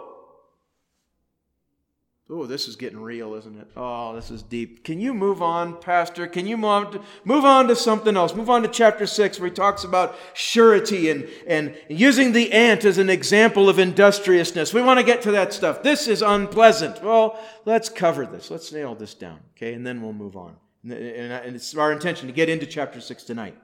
Oh, 2.30 2.46
this 2.46 2.68
is 2.68 2.76
getting 2.76 3.00
real, 3.00 3.36
isn't 3.36 3.58
it? 3.58 3.70
Oh, 3.78 4.14
this 4.14 4.32
is 4.32 4.44
deep. 4.44 4.84
Can 4.84 5.00
you 5.00 5.14
move 5.14 5.42
on, 5.42 5.80
Pastor? 5.80 6.28
Can 6.28 6.46
you 6.46 6.58
move 6.58 6.66
on 6.66 6.92
to, 6.92 7.02
move 7.24 7.46
on 7.46 7.70
to 7.70 7.76
something 7.76 8.18
else? 8.18 8.36
Move 8.36 8.50
on 8.50 8.64
to 8.64 8.68
chapter 8.68 9.08
6, 9.08 9.40
where 9.40 9.48
he 9.48 9.56
talks 9.56 9.86
about 9.86 10.18
surety 10.34 11.10
and, 11.10 11.30
and 11.48 11.74
using 11.88 12.34
the 12.34 12.52
ant 12.52 12.84
as 12.84 12.98
an 12.98 13.10
example 13.10 13.70
of 13.70 13.80
industriousness. 13.80 14.74
We 14.74 14.82
want 14.82 15.00
to 15.00 15.06
get 15.06 15.22
to 15.22 15.32
that 15.32 15.54
stuff. 15.54 15.84
This 15.84 16.10
is 16.10 16.22
unpleasant. 16.22 17.02
Well, 17.02 17.42
let's 17.64 17.88
cover 17.88 18.26
this. 18.26 18.52
Let's 18.52 18.74
nail 18.74 18.94
this 18.94 19.14
down, 19.14 19.40
okay? 19.56 19.74
And 19.74 19.88
then 19.88 20.02
we'll 20.02 20.12
move 20.12 20.36
on. 20.36 20.58
And 20.84 21.56
it's 21.56 21.78
our 21.78 21.94
intention 21.94 22.28
to 22.28 22.34
get 22.34 22.50
into 22.50 22.66
chapter 22.66 23.00
6 23.00 23.24
tonight. 23.24 23.56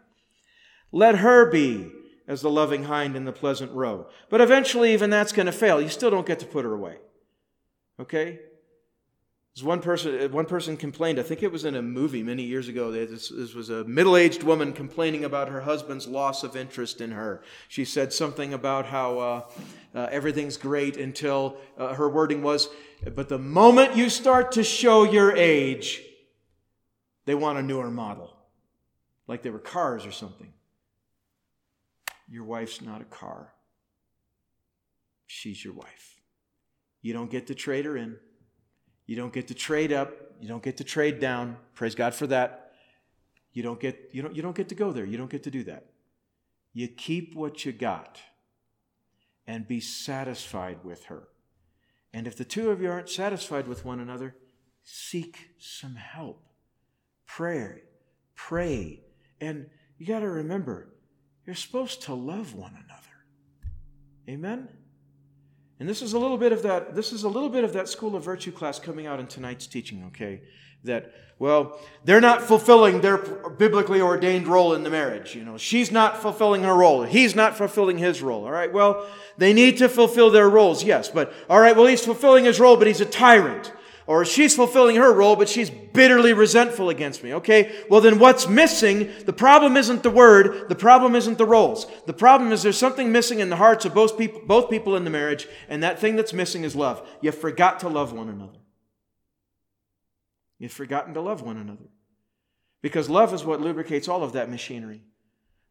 Let 0.93 1.17
her 1.17 1.51
be 1.51 1.91
as 2.29 2.41
the 2.41 2.49
loving 2.49 2.85
hind 2.85 3.17
in 3.17 3.25
the 3.25 3.33
pleasant 3.33 3.73
roe. 3.73 4.07
But 4.29 4.39
eventually, 4.39 4.93
even 4.93 5.09
that's 5.09 5.33
going 5.33 5.47
to 5.47 5.51
fail. 5.51 5.81
You 5.81 5.89
still 5.89 6.09
don't 6.09 6.25
get 6.25 6.39
to 6.39 6.45
put 6.45 6.63
her 6.63 6.73
away. 6.73 6.95
Okay? 7.99 8.39
One 9.61 9.81
person, 9.81 10.31
one 10.31 10.47
person 10.47 10.77
complained, 10.77 11.19
I 11.19 11.23
think 11.23 11.43
it 11.43 11.51
was 11.51 11.63
in 11.63 11.75
a 11.75 11.81
movie 11.81 12.23
many 12.23 12.41
years 12.41 12.67
ago, 12.67 12.91
this, 12.91 13.29
this 13.29 13.53
was 13.53 13.69
a 13.69 13.83
middle 13.83 14.17
aged 14.17 14.41
woman 14.41 14.73
complaining 14.73 15.23
about 15.23 15.47
her 15.49 15.61
husband's 15.61 16.07
loss 16.07 16.43
of 16.43 16.55
interest 16.55 17.01
in 17.01 17.11
her. 17.11 17.43
She 17.67 17.85
said 17.85 18.11
something 18.11 18.51
about 18.51 18.87
how 18.87 19.19
uh, 19.19 19.41
uh, 19.93 20.07
everything's 20.09 20.57
great 20.57 20.97
until 20.97 21.57
uh, 21.77 21.93
her 21.93 22.09
wording 22.09 22.41
was, 22.41 22.67
but 23.13 23.29
the 23.29 23.37
moment 23.37 23.95
you 23.95 24.09
start 24.09 24.53
to 24.53 24.63
show 24.63 25.03
your 25.03 25.35
age, 25.37 26.01
they 27.25 27.35
want 27.35 27.59
a 27.59 27.61
newer 27.61 27.91
model, 27.91 28.35
like 29.27 29.43
they 29.43 29.51
were 29.51 29.59
cars 29.59 30.03
or 30.03 30.11
something. 30.11 30.51
Your 32.27 32.43
wife's 32.43 32.81
not 32.81 33.01
a 33.01 33.05
car, 33.05 33.53
she's 35.27 35.63
your 35.63 35.73
wife. 35.73 36.19
You 37.03 37.13
don't 37.13 37.29
get 37.29 37.47
to 37.47 37.55
trade 37.55 37.85
her 37.85 37.95
in. 37.95 38.15
You 39.05 39.15
don't 39.15 39.33
get 39.33 39.47
to 39.49 39.53
trade 39.53 39.91
up. 39.91 40.11
You 40.39 40.47
don't 40.47 40.63
get 40.63 40.77
to 40.77 40.83
trade 40.83 41.19
down. 41.19 41.57
Praise 41.73 41.95
God 41.95 42.13
for 42.13 42.27
that. 42.27 42.71
You 43.51 43.63
don't 43.63 43.79
get, 43.79 44.09
you 44.11 44.21
don't, 44.21 44.35
you 44.35 44.41
don't 44.41 44.55
get 44.55 44.69
to 44.69 44.75
go 44.75 44.91
there. 44.91 45.05
You 45.05 45.17
don't 45.17 45.29
get 45.29 45.43
to 45.43 45.51
do 45.51 45.63
that. 45.65 45.85
You 46.73 46.87
keep 46.87 47.35
what 47.35 47.65
you 47.65 47.71
got 47.71 48.19
and 49.45 49.67
be 49.67 49.79
satisfied 49.79 50.79
with 50.83 51.05
her. 51.05 51.27
And 52.13 52.27
if 52.27 52.37
the 52.37 52.45
two 52.45 52.71
of 52.71 52.81
you 52.81 52.91
aren't 52.91 53.09
satisfied 53.09 53.67
with 53.67 53.85
one 53.85 53.99
another, 53.99 54.35
seek 54.83 55.51
some 55.59 55.95
help. 55.95 56.45
Pray. 57.25 57.83
Pray. 58.35 59.01
And 59.39 59.69
you 59.97 60.05
got 60.05 60.19
to 60.19 60.29
remember, 60.29 60.93
you're 61.45 61.55
supposed 61.55 62.01
to 62.03 62.13
love 62.13 62.53
one 62.53 62.73
another. 62.73 63.03
Amen? 64.29 64.69
And 65.83 65.89
this 65.89 66.01
is 66.01 66.13
a 66.13 66.17
little 66.17 66.37
bit 66.37 66.53
of 66.53 66.63
that 66.63 66.95
this 66.95 67.11
is 67.11 67.23
a 67.23 67.27
little 67.27 67.49
bit 67.49 67.65
of 67.65 67.73
that 67.73 67.89
school 67.89 68.15
of 68.15 68.23
virtue 68.23 68.53
class 68.53 68.79
coming 68.79 69.05
out 69.05 69.19
in 69.19 69.27
tonight's 69.27 69.67
teaching, 69.67 70.05
okay? 70.07 70.39
That 70.85 71.13
well, 71.39 71.77
they're 72.05 72.21
not 72.21 72.41
fulfilling 72.41 73.01
their 73.01 73.17
biblically 73.17 73.99
ordained 73.99 74.47
role 74.47 74.75
in 74.75 74.83
the 74.83 74.89
marriage, 74.89 75.35
you 75.35 75.43
know. 75.43 75.57
She's 75.57 75.91
not 75.91 76.21
fulfilling 76.21 76.63
her 76.63 76.73
role. 76.73 77.03
He's 77.03 77.35
not 77.35 77.57
fulfilling 77.57 77.97
his 77.97 78.21
role. 78.21 78.45
All 78.45 78.51
right? 78.51 78.71
Well, 78.71 79.05
they 79.37 79.51
need 79.51 79.77
to 79.79 79.89
fulfill 79.89 80.29
their 80.29 80.49
roles, 80.49 80.85
yes, 80.85 81.09
but 81.09 81.33
all 81.49 81.59
right, 81.59 81.75
well, 81.75 81.87
he's 81.87 82.05
fulfilling 82.05 82.45
his 82.45 82.61
role, 82.61 82.77
but 82.77 82.87
he's 82.87 83.01
a 83.01 83.05
tyrant. 83.05 83.73
Or 84.05 84.25
she's 84.25 84.55
fulfilling 84.55 84.97
her 84.97 85.13
role, 85.13 85.35
but 85.35 85.47
she's 85.47 85.69
bitterly 85.69 86.33
resentful 86.33 86.89
against 86.89 87.23
me. 87.23 87.33
Okay, 87.35 87.73
well 87.89 88.01
then 88.01 88.19
what's 88.19 88.47
missing? 88.47 89.09
The 89.25 89.33
problem 89.33 89.77
isn't 89.77 90.03
the 90.03 90.09
word, 90.09 90.67
the 90.67 90.75
problem 90.75 91.15
isn't 91.15 91.37
the 91.37 91.45
roles. 91.45 91.87
The 92.05 92.13
problem 92.13 92.51
is 92.51 92.63
there's 92.63 92.77
something 92.77 93.11
missing 93.11 93.39
in 93.39 93.49
the 93.49 93.55
hearts 93.55 93.85
of 93.85 93.93
both 93.93 94.17
people, 94.17 94.41
both 94.45 94.69
people 94.69 94.95
in 94.95 95.05
the 95.05 95.09
marriage, 95.09 95.47
and 95.69 95.81
that 95.83 95.99
thing 95.99 96.15
that's 96.15 96.33
missing 96.33 96.63
is 96.63 96.75
love. 96.75 97.07
You 97.21 97.31
forgot 97.31 97.79
to 97.81 97.89
love 97.89 98.11
one 98.11 98.29
another. 98.29 98.59
You've 100.59 100.71
forgotten 100.71 101.13
to 101.13 101.21
love 101.21 101.41
one 101.41 101.57
another. 101.57 101.89
Because 102.81 103.09
love 103.09 103.33
is 103.33 103.45
what 103.45 103.61
lubricates 103.61 104.09
all 104.09 104.23
of 104.23 104.33
that 104.33 104.49
machinery. 104.49 105.03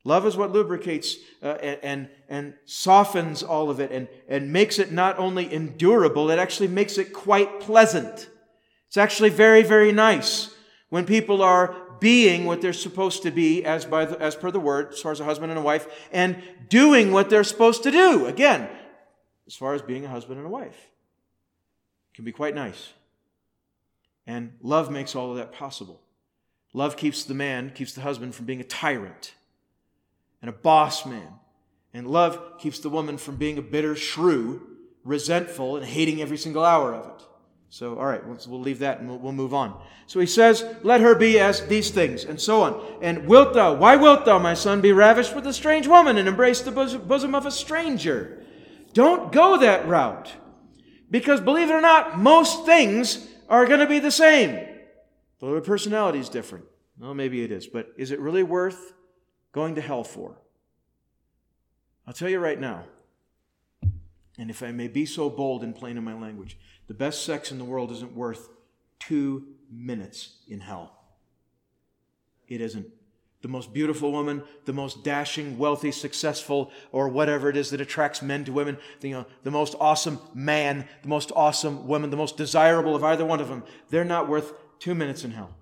Love 0.05 0.27
is 0.27 0.37
what 0.37 0.51
lubricates 0.51 1.17
uh, 1.43 1.47
and, 1.83 2.09
and, 2.29 2.55
softens 2.65 3.43
all 3.43 3.71
of 3.71 3.79
it 3.79 3.93
and, 3.93 4.09
and 4.29 4.53
makes 4.53 4.81
it 4.81 4.91
not 4.91 5.17
only 5.19 5.53
endurable, 5.53 6.31
it 6.31 6.41
actually 6.41 6.67
makes 6.67 6.99
it 6.99 7.13
quite 7.13 7.61
pleasant. 7.61 8.29
It's 8.89 8.97
actually 8.97 9.31
very, 9.31 9.63
very 9.63 9.93
nice 9.93 10.53
when 10.89 11.07
people 11.07 11.41
are 11.41 11.77
being 12.01 12.47
what 12.47 12.61
they're 12.61 12.73
supposed 12.73 13.23
to 13.23 13.31
be 13.31 13.65
as, 13.65 13.85
by 13.85 14.05
the, 14.05 14.21
as 14.21 14.35
per 14.35 14.51
the 14.51 14.59
word, 14.59 14.93
as 14.93 15.01
far 15.01 15.13
as 15.13 15.21
a 15.21 15.25
husband 15.25 15.53
and 15.53 15.59
a 15.59 15.63
wife, 15.63 15.87
and 16.11 16.43
doing 16.69 17.13
what 17.13 17.31
they're 17.31 17.45
supposed 17.45 17.85
to 17.85 17.93
do. 17.93 18.27
Again, 18.27 18.69
as 19.47 19.55
far 19.55 19.73
as 19.73 19.83
being 19.83 20.05
a 20.05 20.09
husband 20.09 20.39
and 20.39 20.47
a 20.47 20.51
wife. 20.51 20.89
It 22.11 22.17
can 22.17 22.25
be 22.25 22.33
quite 22.33 22.57
nice. 22.57 22.93
And 24.27 24.55
love 24.63 24.91
makes 24.91 25.15
all 25.15 25.31
of 25.31 25.37
that 25.37 25.53
possible. 25.53 26.01
Love 26.75 26.97
keeps 26.97 27.23
the 27.23 27.35
man, 27.35 27.71
keeps 27.71 27.93
the 27.93 28.01
husband 28.01 28.35
from 28.35 28.47
being 28.47 28.61
a 28.61 28.65
tyrant 28.65 29.35
and 30.43 30.51
a 30.51 30.53
boss 30.53 31.07
man. 31.07 31.29
And 31.95 32.07
love 32.07 32.59
keeps 32.59 32.81
the 32.81 32.91
woman 32.91 33.17
from 33.17 33.37
being 33.37 33.57
a 33.57 33.63
bitter 33.63 33.97
shrew, 33.97 34.67
resentful, 35.05 35.77
and 35.77 35.87
hating 35.87 36.21
every 36.21 36.37
single 36.37 36.65
hour 36.65 36.95
of 36.95 37.07
it. 37.07 37.27
So, 37.71 37.99
all 37.99 38.05
right, 38.05 38.27
we'll, 38.27 38.39
we'll 38.49 38.61
leave 38.61 38.81
that 38.81 39.01
and 39.01 39.09
we'll, 39.09 39.19
we'll, 39.19 39.33
move 39.33 39.55
on. 39.55 39.81
So 40.07 40.21
he 40.21 40.27
says, 40.27 40.63
Let 40.83 41.01
her 41.01 41.15
be 41.15 41.39
as 41.39 41.67
these 41.69 41.91
things, 41.91 42.25
and 42.25 42.39
so 42.39 42.61
on. 42.61 42.99
And 43.01 43.27
wilt 43.27 43.55
thou, 43.55 43.75
why 43.75 43.97
wilt 43.97 44.27
thou, 44.27 44.39
my 44.39 44.53
son, 44.53 44.83
be 44.83 44.93
ravished 44.93 45.35
with 45.35 45.47
a 45.47 45.55
strange 45.55 45.87
woman 45.87 46.19
and 46.19 46.29
embrace 46.29 46.61
the 46.61 46.71
bosom 46.71 47.35
of 47.35 47.47
a 47.47 47.51
stranger? 47.51 48.45
Don't 48.93 49.33
go 49.33 49.57
that 49.59 49.89
route. 49.89 50.31
Because 51.11 51.41
believe 51.41 51.71
it 51.71 51.75
or 51.75 51.81
not, 51.81 52.19
most 52.19 52.67
things 52.67 53.27
are 53.49 53.67
going 53.67 53.81
to 53.81 53.87
be 53.87 54.01
the 54.01 54.11
same. 54.11 54.69
Though 55.41 55.55
the 55.55 55.61
personality 55.63 56.19
is 56.19 56.29
different. 56.29 56.67
Well, 56.99 57.15
maybe 57.15 57.43
it 57.43 57.51
is, 57.51 57.67
but 57.67 57.89
is 57.97 58.11
it 58.11 58.21
really 58.21 58.43
worth 58.43 58.93
going 59.53 59.75
to 59.77 59.81
hell 59.81 60.05
for? 60.05 60.37
I'll 62.07 62.15
tell 62.15 62.29
you 62.29 62.41
right 62.41 62.59
now, 62.59 62.85
and 64.39 64.51
if 64.51 64.63
I 64.63 64.73
may 64.73 64.89
be 64.89 65.07
so 65.07 65.31
bold 65.31 65.63
and 65.63 65.75
plain 65.75 65.97
in 65.97 66.05
my 66.05 66.15
language, 66.15 66.59
the 66.89 66.95
best 66.95 67.25
sex 67.25 67.53
in 67.53 67.59
the 67.59 67.65
world 67.65 67.93
isn't 67.93 68.17
worth 68.17 68.49
two 68.99 69.47
minutes 69.71 70.37
in 70.49 70.61
hell. 70.61 70.93
It 72.49 72.61
isn't. 72.61 72.87
The 73.43 73.49
most 73.49 73.73
beautiful 73.73 74.13
woman, 74.13 74.45
the 74.67 74.73
most 74.73 75.03
dashing, 75.03 75.59
wealthy, 75.59 75.91
successful, 75.91 76.71
or 76.93 77.09
whatever 77.09 77.49
it 77.49 77.57
is 77.57 77.71
that 77.71 77.81
attracts 77.81 78.23
men 78.23 78.45
to 78.45 78.53
women, 78.53 78.79
the, 79.01 79.09
you 79.09 79.15
know, 79.15 79.27
the 79.43 79.51
most 79.51 79.75
awesome 79.81 80.21
man, 80.33 80.89
the 81.03 81.09
most 81.09 81.33
awesome 81.35 81.89
woman, 81.89 82.11
the 82.11 82.17
most 82.17 82.37
desirable 82.37 82.95
of 82.95 83.03
either 83.03 83.25
one 83.25 83.41
of 83.41 83.49
them, 83.49 83.65
they're 83.91 84.05
not 84.05 84.29
worth 84.29 84.53
two 84.79 84.95
minutes 84.95 85.25
in 85.25 85.33
hell. 85.33 85.57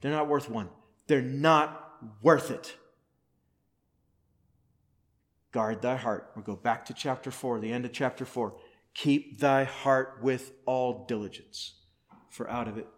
They're 0.00 0.12
not 0.12 0.28
worth 0.28 0.48
one. 0.48 0.68
They're 1.08 1.20
not 1.20 1.98
worth 2.22 2.50
it. 2.50 2.76
Guard 5.52 5.82
thy 5.82 5.96
heart. 5.96 6.30
We'll 6.34 6.44
go 6.44 6.56
back 6.56 6.84
to 6.86 6.94
chapter 6.94 7.30
4, 7.30 7.60
the 7.60 7.72
end 7.72 7.84
of 7.84 7.92
chapter 7.92 8.24
4. 8.24 8.54
Keep 8.94 9.40
thy 9.40 9.64
heart 9.64 10.18
with 10.22 10.52
all 10.64 11.04
diligence, 11.06 11.74
for 12.30 12.48
out 12.50 12.68
of 12.68 12.78
it 12.78 12.88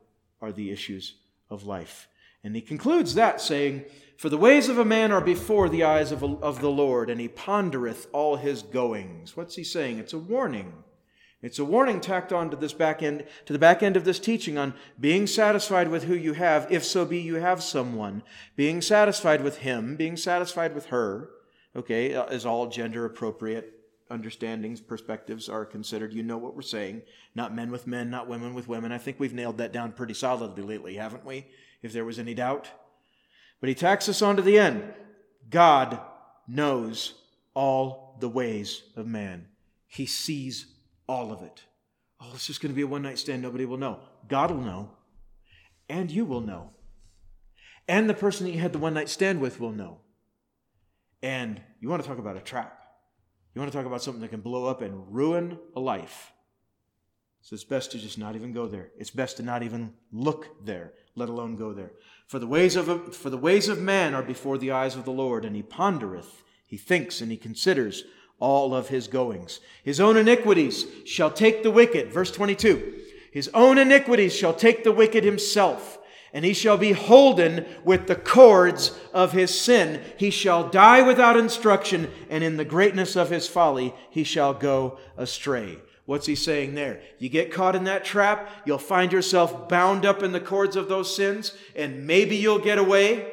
are 0.40 0.52
the 0.52 0.70
issues 0.70 1.16
of 1.50 1.64
life. 1.64 2.08
And 2.44 2.54
he 2.54 2.62
concludes 2.62 3.14
that 3.14 3.40
saying, 3.40 3.84
For 4.16 4.28
the 4.28 4.38
ways 4.38 4.68
of 4.68 4.78
a 4.78 4.84
man 4.84 5.10
are 5.12 5.20
before 5.20 5.68
the 5.68 5.84
eyes 5.84 6.12
of, 6.12 6.22
of 6.22 6.60
the 6.60 6.70
Lord, 6.70 7.10
and 7.10 7.20
he 7.20 7.28
pondereth 7.28 8.06
all 8.12 8.36
his 8.36 8.62
goings. 8.62 9.36
What's 9.36 9.56
he 9.56 9.64
saying? 9.64 9.98
It's 9.98 10.12
a 10.12 10.18
warning. 10.18 10.72
It's 11.40 11.58
a 11.58 11.64
warning 11.64 12.00
tacked 12.00 12.32
on 12.32 12.50
to 12.50 12.56
this 12.56 12.72
back 12.72 13.02
end, 13.02 13.24
to 13.46 13.52
the 13.52 13.58
back 13.58 13.82
end 13.82 13.96
of 13.96 14.04
this 14.04 14.18
teaching 14.18 14.58
on 14.58 14.74
being 14.98 15.26
satisfied 15.26 15.88
with 15.88 16.04
who 16.04 16.14
you 16.14 16.32
have, 16.32 16.70
if 16.70 16.84
so 16.84 17.04
be 17.04 17.18
you 17.18 17.36
have 17.36 17.62
someone, 17.62 18.22
being 18.56 18.80
satisfied 18.82 19.42
with 19.42 19.58
him, 19.58 19.94
being 19.94 20.16
satisfied 20.16 20.74
with 20.74 20.86
her, 20.86 21.30
okay, 21.78 22.14
uh, 22.14 22.24
as 22.26 22.44
all 22.44 22.66
gender 22.66 23.04
appropriate 23.04 23.74
understandings, 24.10 24.80
perspectives 24.80 25.48
are 25.48 25.64
considered. 25.64 26.12
You 26.12 26.22
know 26.22 26.38
what 26.38 26.54
we're 26.54 26.62
saying. 26.62 27.02
Not 27.34 27.54
men 27.54 27.70
with 27.70 27.86
men, 27.86 28.10
not 28.10 28.28
women 28.28 28.54
with 28.54 28.68
women. 28.68 28.92
I 28.92 28.98
think 28.98 29.18
we've 29.18 29.34
nailed 29.34 29.58
that 29.58 29.72
down 29.72 29.92
pretty 29.92 30.14
solidly 30.14 30.62
lately, 30.62 30.96
haven't 30.96 31.24
we? 31.24 31.46
If 31.82 31.92
there 31.92 32.04
was 32.04 32.18
any 32.18 32.34
doubt. 32.34 32.70
But 33.60 33.68
he 33.68 33.74
tacks 33.74 34.08
us 34.08 34.22
on 34.22 34.36
to 34.36 34.42
the 34.42 34.58
end. 34.58 34.82
God 35.50 36.00
knows 36.46 37.14
all 37.54 38.16
the 38.20 38.28
ways 38.28 38.82
of 38.96 39.06
man. 39.06 39.46
He 39.86 40.06
sees 40.06 40.66
all 41.08 41.32
of 41.32 41.42
it. 41.42 41.64
Oh, 42.20 42.30
it's 42.34 42.46
just 42.46 42.60
going 42.60 42.72
to 42.72 42.76
be 42.76 42.82
a 42.82 42.86
one 42.86 43.02
night 43.02 43.18
stand. 43.18 43.42
Nobody 43.42 43.64
will 43.64 43.76
know. 43.76 44.00
God 44.28 44.50
will 44.50 44.60
know. 44.60 44.90
And 45.88 46.10
you 46.10 46.24
will 46.24 46.40
know. 46.40 46.70
And 47.86 48.08
the 48.08 48.14
person 48.14 48.46
that 48.46 48.52
you 48.52 48.60
had 48.60 48.72
the 48.72 48.78
one 48.78 48.94
night 48.94 49.08
stand 49.08 49.40
with 49.40 49.60
will 49.60 49.72
know. 49.72 49.98
And 51.22 51.60
you 51.80 51.88
want 51.88 52.02
to 52.02 52.08
talk 52.08 52.18
about 52.18 52.36
a 52.36 52.40
trap. 52.40 52.82
You 53.54 53.60
want 53.60 53.72
to 53.72 53.76
talk 53.76 53.86
about 53.86 54.02
something 54.02 54.20
that 54.22 54.28
can 54.28 54.40
blow 54.40 54.66
up 54.66 54.82
and 54.82 55.12
ruin 55.12 55.58
a 55.74 55.80
life. 55.80 56.32
So 57.40 57.54
it's 57.54 57.64
best 57.64 57.92
to 57.92 57.98
just 57.98 58.18
not 58.18 58.36
even 58.36 58.52
go 58.52 58.66
there. 58.66 58.90
It's 58.98 59.10
best 59.10 59.38
to 59.38 59.42
not 59.42 59.62
even 59.62 59.94
look 60.12 60.64
there, 60.64 60.92
let 61.14 61.28
alone 61.28 61.56
go 61.56 61.72
there. 61.72 61.92
For 62.26 62.38
the 62.38 62.46
ways 62.46 62.76
of, 62.76 62.88
a, 62.88 62.98
for 62.98 63.30
the 63.30 63.38
ways 63.38 63.68
of 63.68 63.80
man 63.80 64.14
are 64.14 64.22
before 64.22 64.58
the 64.58 64.72
eyes 64.72 64.96
of 64.96 65.04
the 65.04 65.12
Lord, 65.12 65.44
and 65.44 65.56
he 65.56 65.62
pondereth, 65.62 66.42
he 66.66 66.76
thinks, 66.76 67.20
and 67.20 67.30
he 67.30 67.36
considers 67.36 68.04
all 68.38 68.74
of 68.74 68.88
his 68.88 69.08
goings. 69.08 69.60
His 69.82 70.00
own 70.00 70.16
iniquities 70.16 70.86
shall 71.04 71.30
take 71.30 71.62
the 71.62 71.70
wicked. 71.70 72.12
Verse 72.12 72.30
22. 72.30 73.00
His 73.32 73.48
own 73.54 73.78
iniquities 73.78 74.34
shall 74.34 74.54
take 74.54 74.84
the 74.84 74.92
wicked 74.92 75.24
himself, 75.24 75.97
and 76.32 76.44
he 76.44 76.52
shall 76.52 76.76
be 76.76 76.92
holden 76.92 77.64
with 77.84 78.06
the 78.06 78.16
cords 78.16 78.98
of 79.12 79.32
his 79.32 79.58
sin. 79.58 80.02
He 80.16 80.30
shall 80.30 80.68
die 80.68 81.02
without 81.02 81.36
instruction, 81.36 82.10
and 82.28 82.44
in 82.44 82.56
the 82.56 82.64
greatness 82.64 83.16
of 83.16 83.30
his 83.30 83.46
folly 83.46 83.94
he 84.10 84.24
shall 84.24 84.54
go 84.54 84.98
astray. 85.16 85.78
What's 86.04 86.26
he 86.26 86.36
saying 86.36 86.74
there? 86.74 87.02
You 87.18 87.28
get 87.28 87.52
caught 87.52 87.76
in 87.76 87.84
that 87.84 88.04
trap, 88.04 88.48
you'll 88.64 88.78
find 88.78 89.12
yourself 89.12 89.68
bound 89.68 90.06
up 90.06 90.22
in 90.22 90.32
the 90.32 90.40
cords 90.40 90.74
of 90.74 90.88
those 90.88 91.14
sins, 91.14 91.52
and 91.76 92.06
maybe 92.06 92.36
you'll 92.36 92.58
get 92.58 92.78
away, 92.78 93.30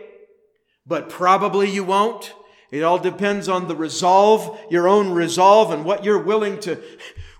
but 0.85 1.09
probably 1.09 1.69
you 1.69 1.85
won't. 1.85 2.33
It 2.71 2.83
all 2.83 2.99
depends 2.99 3.47
on 3.47 3.69
the 3.69 3.75
resolve, 3.75 4.59
your 4.69 4.89
own 4.89 5.11
resolve, 5.11 5.71
and 5.71 5.85
what 5.85 6.03
you're 6.03 6.21
willing 6.21 6.59
to, 6.61 6.81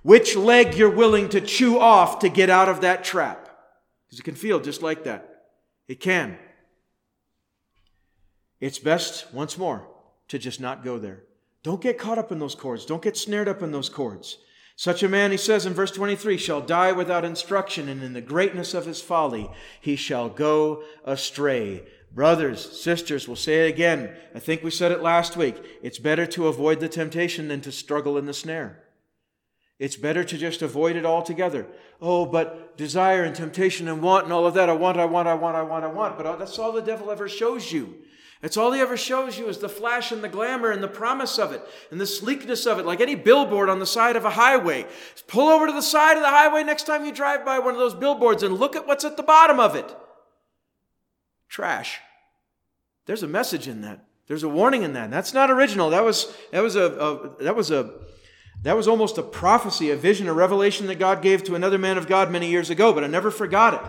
which 0.03 0.37
leg 0.37 0.75
you're 0.75 0.89
willing 0.89 1.27
to 1.29 1.41
chew 1.41 1.79
off 1.79 2.19
to 2.19 2.29
get 2.29 2.49
out 2.49 2.69
of 2.69 2.81
that 2.81 3.03
trap. 3.03 3.49
Because 4.05 4.19
it 4.19 4.23
can 4.23 4.35
feel 4.35 4.61
just 4.61 4.81
like 4.81 5.03
that. 5.03 5.35
It 5.88 6.00
can. 6.00 6.38
It's 8.60 8.80
best, 8.80 9.34
once 9.34 9.58
more, 9.58 9.88
to 10.30 10.39
just 10.39 10.60
not 10.60 10.84
go 10.84 10.98
there. 10.98 11.24
Don't 11.63 11.82
get 11.82 11.98
caught 11.98 12.17
up 12.17 12.32
in 12.32 12.39
those 12.39 12.56
cords. 12.56 12.86
Don't 12.86 13.02
get 13.02 13.17
snared 13.17 13.48
up 13.48 13.62
in 13.62 13.71
those 13.71 13.89
cords. 13.89 14.38
Such 14.78 15.04
a 15.04 15.10
man, 15.10 15.32
he 15.32 15.38
says 15.38 15.65
in 15.65 15.74
verse 15.74 15.91
23, 15.91 16.38
shall 16.38 16.62
die 16.62 16.91
without 16.91 17.24
instruction, 17.24 17.88
and 17.88 18.04
in 18.04 18.13
the 18.13 18.21
greatness 18.21 18.74
of 18.74 18.86
his 18.86 19.02
folly 19.02 19.50
he 19.80 19.95
shall 19.95 20.30
go 20.30 20.84
astray. 21.06 21.84
Brothers, 22.12 22.82
sisters, 22.82 23.28
we'll 23.28 23.36
say 23.36 23.67
it 23.67 23.74
again. 23.74 24.15
I 24.34 24.39
think 24.39 24.63
we 24.63 24.71
said 24.71 24.91
it 24.91 25.02
last 25.02 25.36
week. 25.36 25.56
It's 25.82 26.00
better 26.00 26.26
to 26.28 26.48
avoid 26.48 26.80
the 26.80 26.89
temptation 26.89 27.48
than 27.48 27.62
to 27.62 27.71
struggle 27.71 28.17
in 28.17 28.26
the 28.26 28.34
snare. 28.34 28.85
It's 29.77 29.97
better 29.97 30.23
to 30.23 30.38
just 30.38 30.61
avoid 30.61 30.95
it 30.95 31.05
altogether. 31.05 31.67
Oh, 32.01 32.25
but 32.25 32.77
desire 32.77 33.23
and 33.23 33.35
temptation 33.35 33.88
and 33.88 34.01
want 34.01 34.23
and 34.23 34.31
all 34.31 34.47
of 34.47 34.53
that. 34.53 34.69
I 34.69 34.73
want, 34.73 34.97
I 34.97 35.05
want, 35.05 35.27
I 35.27 35.33
want, 35.33 35.57
I 35.57 35.63
want, 35.63 35.83
I 35.83 35.89
want. 35.89 36.17
But 36.17 36.38
that's 36.38 36.57
all 36.57 36.71
the 36.71 36.81
devil 36.81 37.11
ever 37.11 37.27
shows 37.27 37.71
you. 37.71 37.95
That's 38.41 38.57
all 38.57 38.71
he 38.73 38.81
ever 38.81 38.95
shows 38.95 39.38
you 39.38 39.47
is 39.47 39.57
the 39.57 39.69
flash 39.69 40.11
and 40.11 40.23
the 40.23 40.29
glamour 40.29 40.71
and 40.71 40.83
the 40.83 40.88
promise 40.88 41.39
of 41.39 41.51
it 41.51 41.61
and 41.89 41.99
the 41.99 42.05
sleekness 42.05 42.65
of 42.65 42.79
it, 42.79 42.85
like 42.85 43.01
any 43.01 43.15
billboard 43.15 43.69
on 43.69 43.79
the 43.79 43.85
side 43.85 44.15
of 44.15 44.23
a 44.23 44.29
highway. 44.29 44.85
Pull 45.27 45.49
over 45.49 45.65
to 45.65 45.73
the 45.73 45.81
side 45.81 46.15
of 46.15 46.21
the 46.21 46.29
highway 46.29 46.63
next 46.63 46.83
time 46.83 47.05
you 47.05 47.11
drive 47.11 47.43
by 47.43 47.59
one 47.59 47.73
of 47.73 47.79
those 47.79 47.95
billboards 47.95 48.43
and 48.43 48.57
look 48.57 48.75
at 48.75 48.85
what's 48.85 49.03
at 49.03 49.17
the 49.17 49.23
bottom 49.23 49.59
of 49.59 49.75
it. 49.75 49.95
Trash. 51.49 51.99
There's 53.07 53.23
a 53.23 53.27
message 53.27 53.67
in 53.67 53.81
that. 53.81 54.05
There's 54.27 54.43
a 54.43 54.49
warning 54.49 54.83
in 54.83 54.93
that. 54.93 55.11
That's 55.11 55.33
not 55.33 55.51
original. 55.51 55.89
That 55.91 56.03
was 56.03 56.35
that 56.51 56.61
was 56.61 56.75
a, 56.75 56.85
a 56.85 57.43
that 57.43 57.55
was 57.55 57.71
a 57.71 57.93
that 58.65 58.75
was 58.75 58.88
almost 58.88 59.19
a 59.19 59.23
prophecy, 59.23 59.91
a 59.91 59.95
vision, 59.95 60.28
a 60.28 60.34
revelation 60.34 60.88
that 60.88 60.97
God 60.97 61.21
gave 61.21 61.43
to 61.43 61.54
another 61.54 61.78
man 61.78 61.99
of 61.99 62.08
God 62.08 62.32
many 62.32 62.49
years 62.49 62.71
ago, 62.71 62.93
but 62.93 63.04
I 63.04 63.08
never 63.08 63.30
forgot 63.30 63.75
it. 63.75 63.82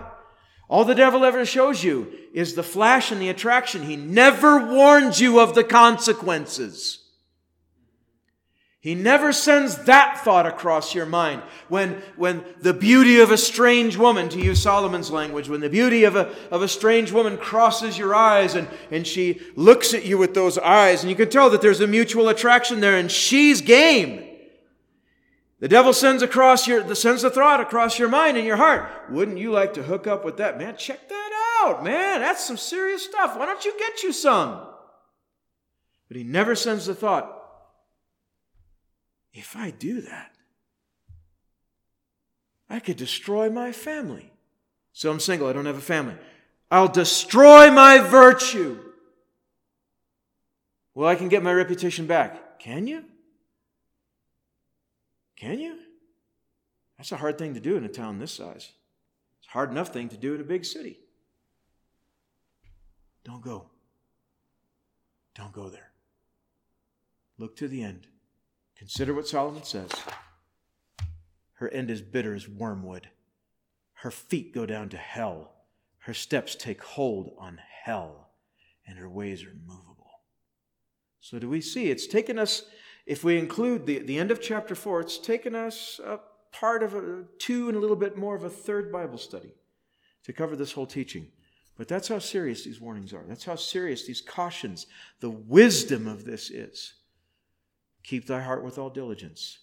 All 0.68 0.84
the 0.84 0.94
devil 0.94 1.24
ever 1.24 1.46
shows 1.46 1.82
you 1.82 2.12
is 2.34 2.54
the 2.54 2.62
flash 2.62 3.10
and 3.10 3.18
the 3.18 3.30
attraction. 3.30 3.84
He 3.84 3.96
never 3.96 4.66
warns 4.66 5.18
you 5.18 5.40
of 5.40 5.54
the 5.54 5.64
consequences. 5.64 7.04
He 8.80 8.94
never 8.94 9.32
sends 9.32 9.84
that 9.86 10.20
thought 10.22 10.44
across 10.44 10.94
your 10.94 11.06
mind. 11.06 11.40
When, 11.68 12.02
when 12.16 12.44
the 12.60 12.74
beauty 12.74 13.20
of 13.20 13.30
a 13.30 13.38
strange 13.38 13.96
woman, 13.96 14.28
to 14.28 14.38
use 14.38 14.62
Solomon's 14.62 15.10
language, 15.10 15.48
when 15.48 15.60
the 15.60 15.70
beauty 15.70 16.04
of 16.04 16.16
a, 16.16 16.34
of 16.50 16.60
a 16.60 16.68
strange 16.68 17.12
woman 17.12 17.38
crosses 17.38 17.96
your 17.96 18.14
eyes 18.14 18.54
and, 18.54 18.68
and 18.90 19.06
she 19.06 19.40
looks 19.56 19.94
at 19.94 20.04
you 20.04 20.18
with 20.18 20.34
those 20.34 20.58
eyes, 20.58 21.00
and 21.00 21.08
you 21.08 21.16
can 21.16 21.30
tell 21.30 21.48
that 21.48 21.62
there's 21.62 21.80
a 21.80 21.86
mutual 21.86 22.28
attraction 22.28 22.80
there, 22.80 22.98
and 22.98 23.10
she's 23.10 23.62
game. 23.62 24.25
The 25.58 25.68
devil 25.68 25.92
sends 25.92 26.22
across 26.22 26.66
your 26.66 26.94
sends 26.94 27.22
the 27.22 27.30
thought 27.30 27.60
across 27.60 27.98
your 27.98 28.08
mind 28.08 28.36
and 28.36 28.46
your 28.46 28.56
heart. 28.56 28.90
Wouldn't 29.10 29.38
you 29.38 29.50
like 29.50 29.74
to 29.74 29.82
hook 29.82 30.06
up 30.06 30.24
with 30.24 30.36
that 30.36 30.58
man? 30.58 30.76
Check 30.76 31.08
that 31.08 31.60
out, 31.62 31.82
man. 31.82 32.20
That's 32.20 32.44
some 32.44 32.58
serious 32.58 33.04
stuff. 33.04 33.38
Why 33.38 33.46
don't 33.46 33.64
you 33.64 33.74
get 33.78 34.02
you 34.02 34.12
some? 34.12 34.60
But 36.08 36.18
he 36.18 36.24
never 36.24 36.54
sends 36.54 36.86
the 36.86 36.94
thought. 36.94 37.32
If 39.32 39.56
I 39.56 39.70
do 39.70 40.02
that, 40.02 40.32
I 42.68 42.78
could 42.78 42.96
destroy 42.96 43.48
my 43.48 43.72
family. 43.72 44.32
So 44.92 45.10
I'm 45.10 45.20
single. 45.20 45.48
I 45.48 45.52
don't 45.52 45.66
have 45.66 45.78
a 45.78 45.80
family. 45.80 46.16
I'll 46.70 46.88
destroy 46.88 47.70
my 47.70 47.98
virtue. 47.98 48.78
Well, 50.94 51.08
I 51.08 51.14
can 51.14 51.28
get 51.28 51.42
my 51.42 51.52
reputation 51.52 52.06
back. 52.06 52.58
Can 52.58 52.86
you? 52.86 53.04
Can 55.36 55.58
you? 55.60 55.78
That's 56.96 57.12
a 57.12 57.16
hard 57.16 57.38
thing 57.38 57.54
to 57.54 57.60
do 57.60 57.76
in 57.76 57.84
a 57.84 57.88
town 57.88 58.18
this 58.18 58.32
size. 58.32 58.72
It's 59.38 59.48
a 59.48 59.52
hard 59.52 59.70
enough 59.70 59.92
thing 59.92 60.08
to 60.08 60.16
do 60.16 60.34
in 60.34 60.40
a 60.40 60.44
big 60.44 60.64
city. 60.64 60.98
Don't 63.24 63.42
go. 63.42 63.70
Don't 65.34 65.52
go 65.52 65.68
there. 65.68 65.90
Look 67.38 67.56
to 67.56 67.68
the 67.68 67.82
end. 67.82 68.06
Consider 68.76 69.14
what 69.14 69.28
Solomon 69.28 69.62
says. 69.62 69.90
Her 71.54 71.68
end 71.70 71.90
is 71.90 72.00
bitter 72.00 72.34
as 72.34 72.48
wormwood. 72.48 73.08
Her 73.94 74.10
feet 74.10 74.54
go 74.54 74.64
down 74.64 74.88
to 74.90 74.96
hell. 74.96 75.52
Her 75.98 76.14
steps 76.14 76.54
take 76.54 76.82
hold 76.82 77.34
on 77.38 77.58
hell, 77.82 78.28
and 78.86 78.98
her 78.98 79.08
ways 79.08 79.42
are 79.44 79.56
movable. 79.66 80.20
So, 81.20 81.38
do 81.38 81.48
we 81.48 81.60
see? 81.60 81.90
It's 81.90 82.06
taken 82.06 82.38
us 82.38 82.66
if 83.06 83.22
we 83.22 83.38
include 83.38 83.86
the, 83.86 84.00
the 84.00 84.18
end 84.18 84.32
of 84.32 84.42
chapter 84.42 84.74
4, 84.74 85.00
it's 85.00 85.18
taken 85.18 85.54
us 85.54 86.00
a 86.04 86.18
part 86.52 86.82
of 86.82 86.94
a, 86.94 87.24
two 87.38 87.68
and 87.68 87.76
a 87.76 87.80
little 87.80 87.96
bit 87.96 88.18
more 88.18 88.34
of 88.34 88.42
a 88.42 88.50
third 88.50 88.90
Bible 88.90 89.18
study 89.18 89.54
to 90.24 90.32
cover 90.32 90.56
this 90.56 90.72
whole 90.72 90.86
teaching. 90.86 91.28
But 91.78 91.88
that's 91.88 92.08
how 92.08 92.18
serious 92.18 92.64
these 92.64 92.80
warnings 92.80 93.12
are. 93.12 93.24
That's 93.28 93.44
how 93.44 93.54
serious 93.54 94.06
these 94.06 94.20
cautions, 94.20 94.86
the 95.20 95.30
wisdom 95.30 96.08
of 96.08 96.24
this 96.24 96.50
is. 96.50 96.94
Keep 98.02 98.26
thy 98.26 98.40
heart 98.40 98.64
with 98.64 98.78
all 98.78 98.90
diligence, 98.90 99.58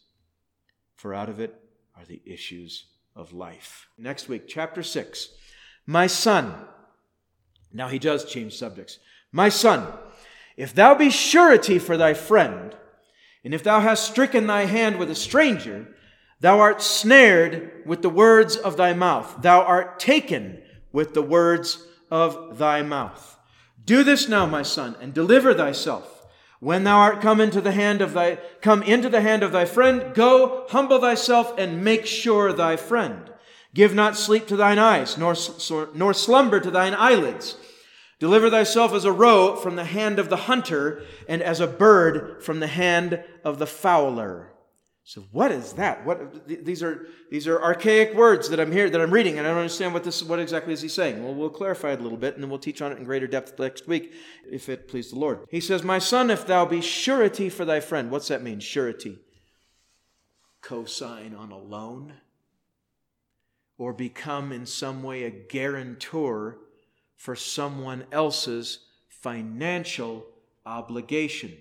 for 0.95 1.13
out 1.13 1.29
of 1.29 1.39
it 1.39 1.59
are 1.97 2.05
the 2.05 2.21
issues 2.25 2.85
of 3.15 3.33
life. 3.33 3.87
Next 3.97 4.29
week, 4.29 4.47
chapter 4.47 4.83
6. 4.83 5.29
My 5.85 6.07
son. 6.07 6.53
Now 7.73 7.87
he 7.87 7.99
does 7.99 8.25
change 8.25 8.55
subjects. 8.55 8.99
My 9.31 9.49
son, 9.49 9.91
if 10.55 10.73
thou 10.73 10.93
be 10.93 11.09
surety 11.09 11.79
for 11.79 11.97
thy 11.97 12.13
friend, 12.13 12.75
and 13.43 13.53
if 13.53 13.63
thou 13.63 13.79
hast 13.81 14.09
stricken 14.09 14.47
thy 14.47 14.65
hand 14.65 14.97
with 14.97 15.11
a 15.11 15.15
stranger, 15.15 15.87
thou 16.39 16.59
art 16.59 16.81
snared 16.81 17.83
with 17.85 18.01
the 18.01 18.09
words 18.09 18.55
of 18.55 18.77
thy 18.77 18.93
mouth. 18.93 19.41
Thou 19.41 19.61
art 19.61 19.99
taken 19.99 20.61
with 20.91 21.13
the 21.13 21.21
words 21.21 21.85
of 22.09 22.57
thy 22.57 22.81
mouth. 22.81 23.37
Do 23.85 24.03
this 24.03 24.29
now, 24.29 24.45
my 24.45 24.63
son, 24.63 24.95
and 25.01 25.13
deliver 25.13 25.53
thyself. 25.53 26.25
When 26.59 26.85
thou 26.85 26.99
art 26.99 27.19
come 27.19 27.41
into 27.41 27.59
the 27.59 27.73
hand 27.73 28.01
of 28.01 28.13
thy 28.13 28.37
come 28.61 28.83
into 28.83 29.09
the 29.09 29.19
hand 29.19 29.43
of 29.43 29.51
thy 29.51 29.65
friend, 29.65 30.13
go 30.13 30.65
humble 30.69 31.01
thyself 31.01 31.53
and 31.57 31.83
make 31.83 32.05
sure 32.05 32.53
thy 32.53 32.77
friend. 32.77 33.29
Give 33.73 33.93
not 33.93 34.15
sleep 34.15 34.47
to 34.47 34.55
thine 34.55 34.79
eyes, 34.79 35.17
nor, 35.17 35.35
nor 35.93 36.13
slumber 36.13 36.61
to 36.61 36.71
thine 36.71 36.93
eyelids. 36.93 37.57
Deliver 38.23 38.49
thyself 38.49 38.93
as 38.93 39.03
a 39.03 39.11
roe 39.11 39.57
from 39.57 39.75
the 39.75 39.83
hand 39.83 40.17
of 40.17 40.29
the 40.29 40.37
hunter, 40.37 41.03
and 41.27 41.41
as 41.41 41.59
a 41.59 41.67
bird 41.67 42.41
from 42.41 42.61
the 42.61 42.67
hand 42.67 43.21
of 43.43 43.59
the 43.59 43.67
fowler. 43.67 44.53
So 45.03 45.25
what 45.33 45.51
is 45.51 45.73
that? 45.73 46.05
What 46.05 46.47
these 46.47 46.81
are 46.81 47.05
these 47.29 47.49
are 47.49 47.61
archaic 47.61 48.13
words 48.13 48.47
that 48.47 48.61
I'm 48.61 48.71
here 48.71 48.89
that 48.89 49.01
I'm 49.01 49.11
reading, 49.11 49.37
and 49.37 49.45
I 49.45 49.49
don't 49.49 49.59
understand 49.59 49.93
what 49.93 50.05
this 50.05 50.23
what 50.23 50.39
exactly 50.39 50.71
is 50.71 50.81
he 50.81 50.87
saying. 50.87 51.21
Well, 51.21 51.33
we'll 51.35 51.49
clarify 51.49 51.91
it 51.91 51.99
a 51.99 52.01
little 52.01 52.17
bit, 52.17 52.35
and 52.35 52.41
then 52.41 52.49
we'll 52.49 52.59
teach 52.59 52.81
on 52.81 52.93
it 52.93 52.97
in 52.97 53.03
greater 53.03 53.27
depth 53.27 53.59
next 53.59 53.89
week, 53.89 54.13
if 54.49 54.69
it 54.69 54.87
please 54.87 55.09
the 55.09 55.19
Lord. 55.19 55.39
He 55.49 55.59
says, 55.59 55.83
"My 55.83 55.99
son, 55.99 56.31
if 56.31 56.47
thou 56.47 56.65
be 56.65 56.79
surety 56.79 57.49
for 57.49 57.65
thy 57.65 57.81
friend." 57.81 58.09
What's 58.09 58.29
that 58.29 58.41
mean? 58.41 58.61
Surety. 58.61 59.19
Cosign 60.61 61.37
on 61.37 61.51
a 61.51 61.59
loan, 61.59 62.13
or 63.77 63.91
become 63.91 64.53
in 64.53 64.65
some 64.65 65.03
way 65.03 65.25
a 65.25 65.29
guarantor 65.29 66.59
for 67.23 67.37
someone 67.37 68.03
else's 68.11 68.79
financial 69.07 70.25
obligation. 70.65 71.53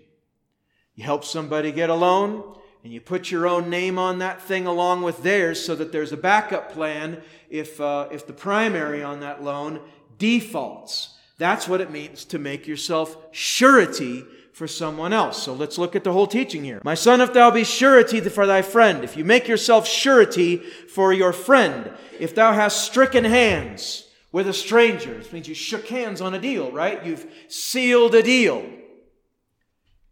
You 0.96 1.04
help 1.04 1.22
somebody 1.22 1.70
get 1.70 1.88
a 1.88 1.94
loan, 1.94 2.58
and 2.82 2.92
you 2.92 3.00
put 3.00 3.30
your 3.30 3.46
own 3.46 3.70
name 3.70 3.96
on 3.96 4.18
that 4.18 4.42
thing 4.42 4.66
along 4.66 5.02
with 5.02 5.22
theirs 5.22 5.64
so 5.64 5.76
that 5.76 5.92
there's 5.92 6.10
a 6.10 6.16
backup 6.16 6.72
plan 6.72 7.22
if, 7.48 7.80
uh, 7.80 8.08
if 8.10 8.26
the 8.26 8.32
primary 8.32 9.04
on 9.04 9.20
that 9.20 9.44
loan 9.44 9.80
defaults. 10.18 11.16
That's 11.38 11.68
what 11.68 11.80
it 11.80 11.92
means 11.92 12.24
to 12.24 12.40
make 12.40 12.66
yourself 12.66 13.16
surety 13.30 14.24
for 14.52 14.66
someone 14.66 15.12
else. 15.12 15.40
So 15.40 15.54
let's 15.54 15.78
look 15.78 15.94
at 15.94 16.02
the 16.02 16.12
whole 16.12 16.26
teaching 16.26 16.64
here. 16.64 16.80
My 16.82 16.94
son, 16.94 17.20
if 17.20 17.32
thou 17.32 17.52
be 17.52 17.62
surety 17.62 18.18
for 18.18 18.48
thy 18.48 18.62
friend, 18.62 19.04
if 19.04 19.16
you 19.16 19.24
make 19.24 19.46
yourself 19.46 19.86
surety 19.86 20.56
for 20.56 21.12
your 21.12 21.32
friend, 21.32 21.92
if 22.18 22.34
thou 22.34 22.52
hast 22.52 22.84
stricken 22.84 23.22
hands, 23.22 24.08
with 24.32 24.48
a 24.48 24.52
stranger. 24.52 25.14
It 25.14 25.32
means 25.32 25.46
you 25.46 25.54
shook 25.54 25.86
hands 25.88 26.20
on 26.20 26.34
a 26.34 26.40
deal, 26.40 26.72
right? 26.72 27.04
You've 27.04 27.26
sealed 27.48 28.14
a 28.14 28.22
deal. 28.22 28.64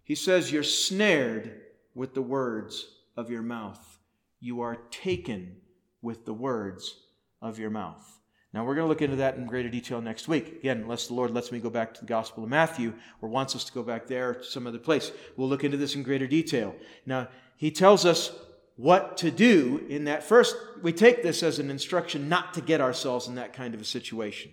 He 0.04 0.14
says 0.14 0.52
you're 0.52 0.62
snared 0.62 1.60
with 1.94 2.14
the 2.14 2.22
words 2.22 2.86
of 3.16 3.30
your 3.30 3.42
mouth. 3.42 3.98
You 4.40 4.60
are 4.60 4.76
taken 4.90 5.56
with 6.02 6.26
the 6.26 6.34
words 6.34 6.96
of 7.42 7.58
your 7.58 7.70
mouth. 7.70 8.18
Now, 8.52 8.64
we're 8.64 8.74
going 8.74 8.84
to 8.84 8.88
look 8.88 9.02
into 9.02 9.16
that 9.16 9.36
in 9.36 9.46
greater 9.46 9.68
detail 9.68 10.00
next 10.00 10.26
week. 10.26 10.56
Again, 10.58 10.80
unless 10.82 11.06
the 11.06 11.14
Lord 11.14 11.30
lets 11.30 11.52
me 11.52 11.60
go 11.60 11.70
back 11.70 11.94
to 11.94 12.00
the 12.00 12.06
Gospel 12.06 12.42
of 12.42 12.50
Matthew 12.50 12.92
or 13.22 13.28
wants 13.28 13.54
us 13.54 13.62
to 13.64 13.72
go 13.72 13.84
back 13.84 14.08
there 14.08 14.30
or 14.30 14.34
to 14.34 14.44
some 14.44 14.66
other 14.66 14.78
place. 14.78 15.12
We'll 15.36 15.48
look 15.48 15.62
into 15.62 15.76
this 15.76 15.94
in 15.94 16.02
greater 16.02 16.26
detail. 16.26 16.74
Now, 17.06 17.28
he 17.56 17.70
tells 17.70 18.04
us 18.04 18.32
what 18.80 19.18
to 19.18 19.30
do 19.30 19.84
in 19.90 20.04
that. 20.04 20.24
First, 20.24 20.56
we 20.80 20.92
take 20.92 21.22
this 21.22 21.42
as 21.42 21.58
an 21.58 21.70
instruction 21.70 22.30
not 22.30 22.54
to 22.54 22.62
get 22.62 22.80
ourselves 22.80 23.28
in 23.28 23.34
that 23.34 23.52
kind 23.52 23.74
of 23.74 23.80
a 23.80 23.84
situation. 23.84 24.52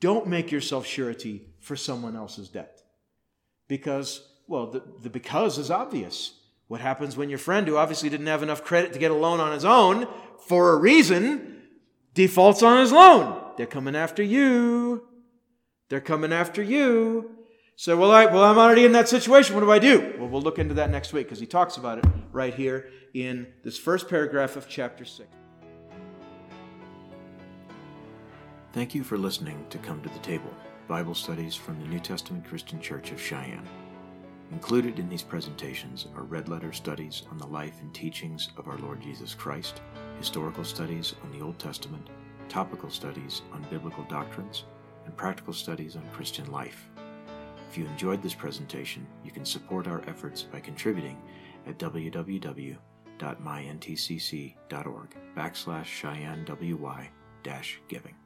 Don't 0.00 0.26
make 0.26 0.50
yourself 0.50 0.84
surety 0.84 1.46
for 1.60 1.76
someone 1.76 2.16
else's 2.16 2.48
debt. 2.48 2.82
Because, 3.68 4.26
well, 4.48 4.66
the, 4.66 4.82
the 5.00 5.10
because 5.10 5.58
is 5.58 5.70
obvious. 5.70 6.32
What 6.66 6.80
happens 6.80 7.16
when 7.16 7.30
your 7.30 7.38
friend, 7.38 7.68
who 7.68 7.76
obviously 7.76 8.08
didn't 8.08 8.26
have 8.26 8.42
enough 8.42 8.64
credit 8.64 8.92
to 8.94 8.98
get 8.98 9.12
a 9.12 9.14
loan 9.14 9.38
on 9.38 9.52
his 9.52 9.64
own 9.64 10.08
for 10.48 10.72
a 10.72 10.76
reason, 10.76 11.62
defaults 12.14 12.64
on 12.64 12.80
his 12.80 12.90
loan? 12.90 13.44
They're 13.56 13.66
coming 13.66 13.94
after 13.94 14.24
you. 14.24 15.06
They're 15.88 16.00
coming 16.00 16.32
after 16.32 16.62
you. 16.62 17.30
So, 17.80 17.96
well, 17.96 18.10
I, 18.10 18.26
well, 18.26 18.44
I'm 18.44 18.58
already 18.58 18.84
in 18.84 18.92
that 18.92 19.08
situation. 19.08 19.54
What 19.54 19.62
do 19.62 19.72
I 19.72 19.78
do? 19.78 20.14
Well, 20.18 20.28
we'll 20.28 20.42
look 20.42 20.58
into 20.58 20.74
that 20.74 20.90
next 20.90 21.14
week 21.14 21.28
because 21.28 21.40
he 21.40 21.46
talks 21.46 21.78
about 21.78 21.96
it 21.96 22.04
right 22.30 22.52
here 22.52 22.90
in 23.14 23.46
this 23.62 23.78
first 23.78 24.06
paragraph 24.06 24.56
of 24.56 24.68
chapter 24.68 25.06
6. 25.06 25.26
Thank 28.74 28.94
you 28.94 29.02
for 29.02 29.16
listening 29.16 29.64
to 29.70 29.78
Come 29.78 30.02
to 30.02 30.10
the 30.10 30.18
Table, 30.18 30.54
Bible 30.88 31.14
studies 31.14 31.54
from 31.54 31.80
the 31.80 31.88
New 31.88 32.00
Testament 32.00 32.46
Christian 32.46 32.82
Church 32.82 33.12
of 33.12 33.18
Cheyenne. 33.18 33.66
Included 34.52 34.98
in 34.98 35.08
these 35.08 35.22
presentations 35.22 36.06
are 36.14 36.24
red 36.24 36.50
letter 36.50 36.74
studies 36.74 37.22
on 37.30 37.38
the 37.38 37.46
life 37.46 37.80
and 37.80 37.94
teachings 37.94 38.50
of 38.58 38.68
our 38.68 38.76
Lord 38.76 39.00
Jesus 39.00 39.32
Christ, 39.32 39.80
historical 40.18 40.64
studies 40.64 41.14
on 41.24 41.32
the 41.32 41.42
Old 41.42 41.58
Testament, 41.58 42.10
topical 42.50 42.90
studies 42.90 43.40
on 43.54 43.64
biblical 43.70 44.04
doctrines, 44.04 44.64
and 45.06 45.16
practical 45.16 45.54
studies 45.54 45.96
on 45.96 46.06
Christian 46.12 46.52
life. 46.52 46.89
If 47.70 47.78
you 47.78 47.86
enjoyed 47.86 48.20
this 48.20 48.34
presentation, 48.34 49.06
you 49.24 49.30
can 49.30 49.44
support 49.44 49.86
our 49.86 50.02
efforts 50.08 50.42
by 50.42 50.58
contributing 50.58 51.22
at 51.68 51.78
www.myntcc.org 51.78 52.76
backslash 55.36 55.84
Cheyenne 55.84 56.44
WY 56.48 57.10
dash 57.44 57.80
giving. 57.86 58.19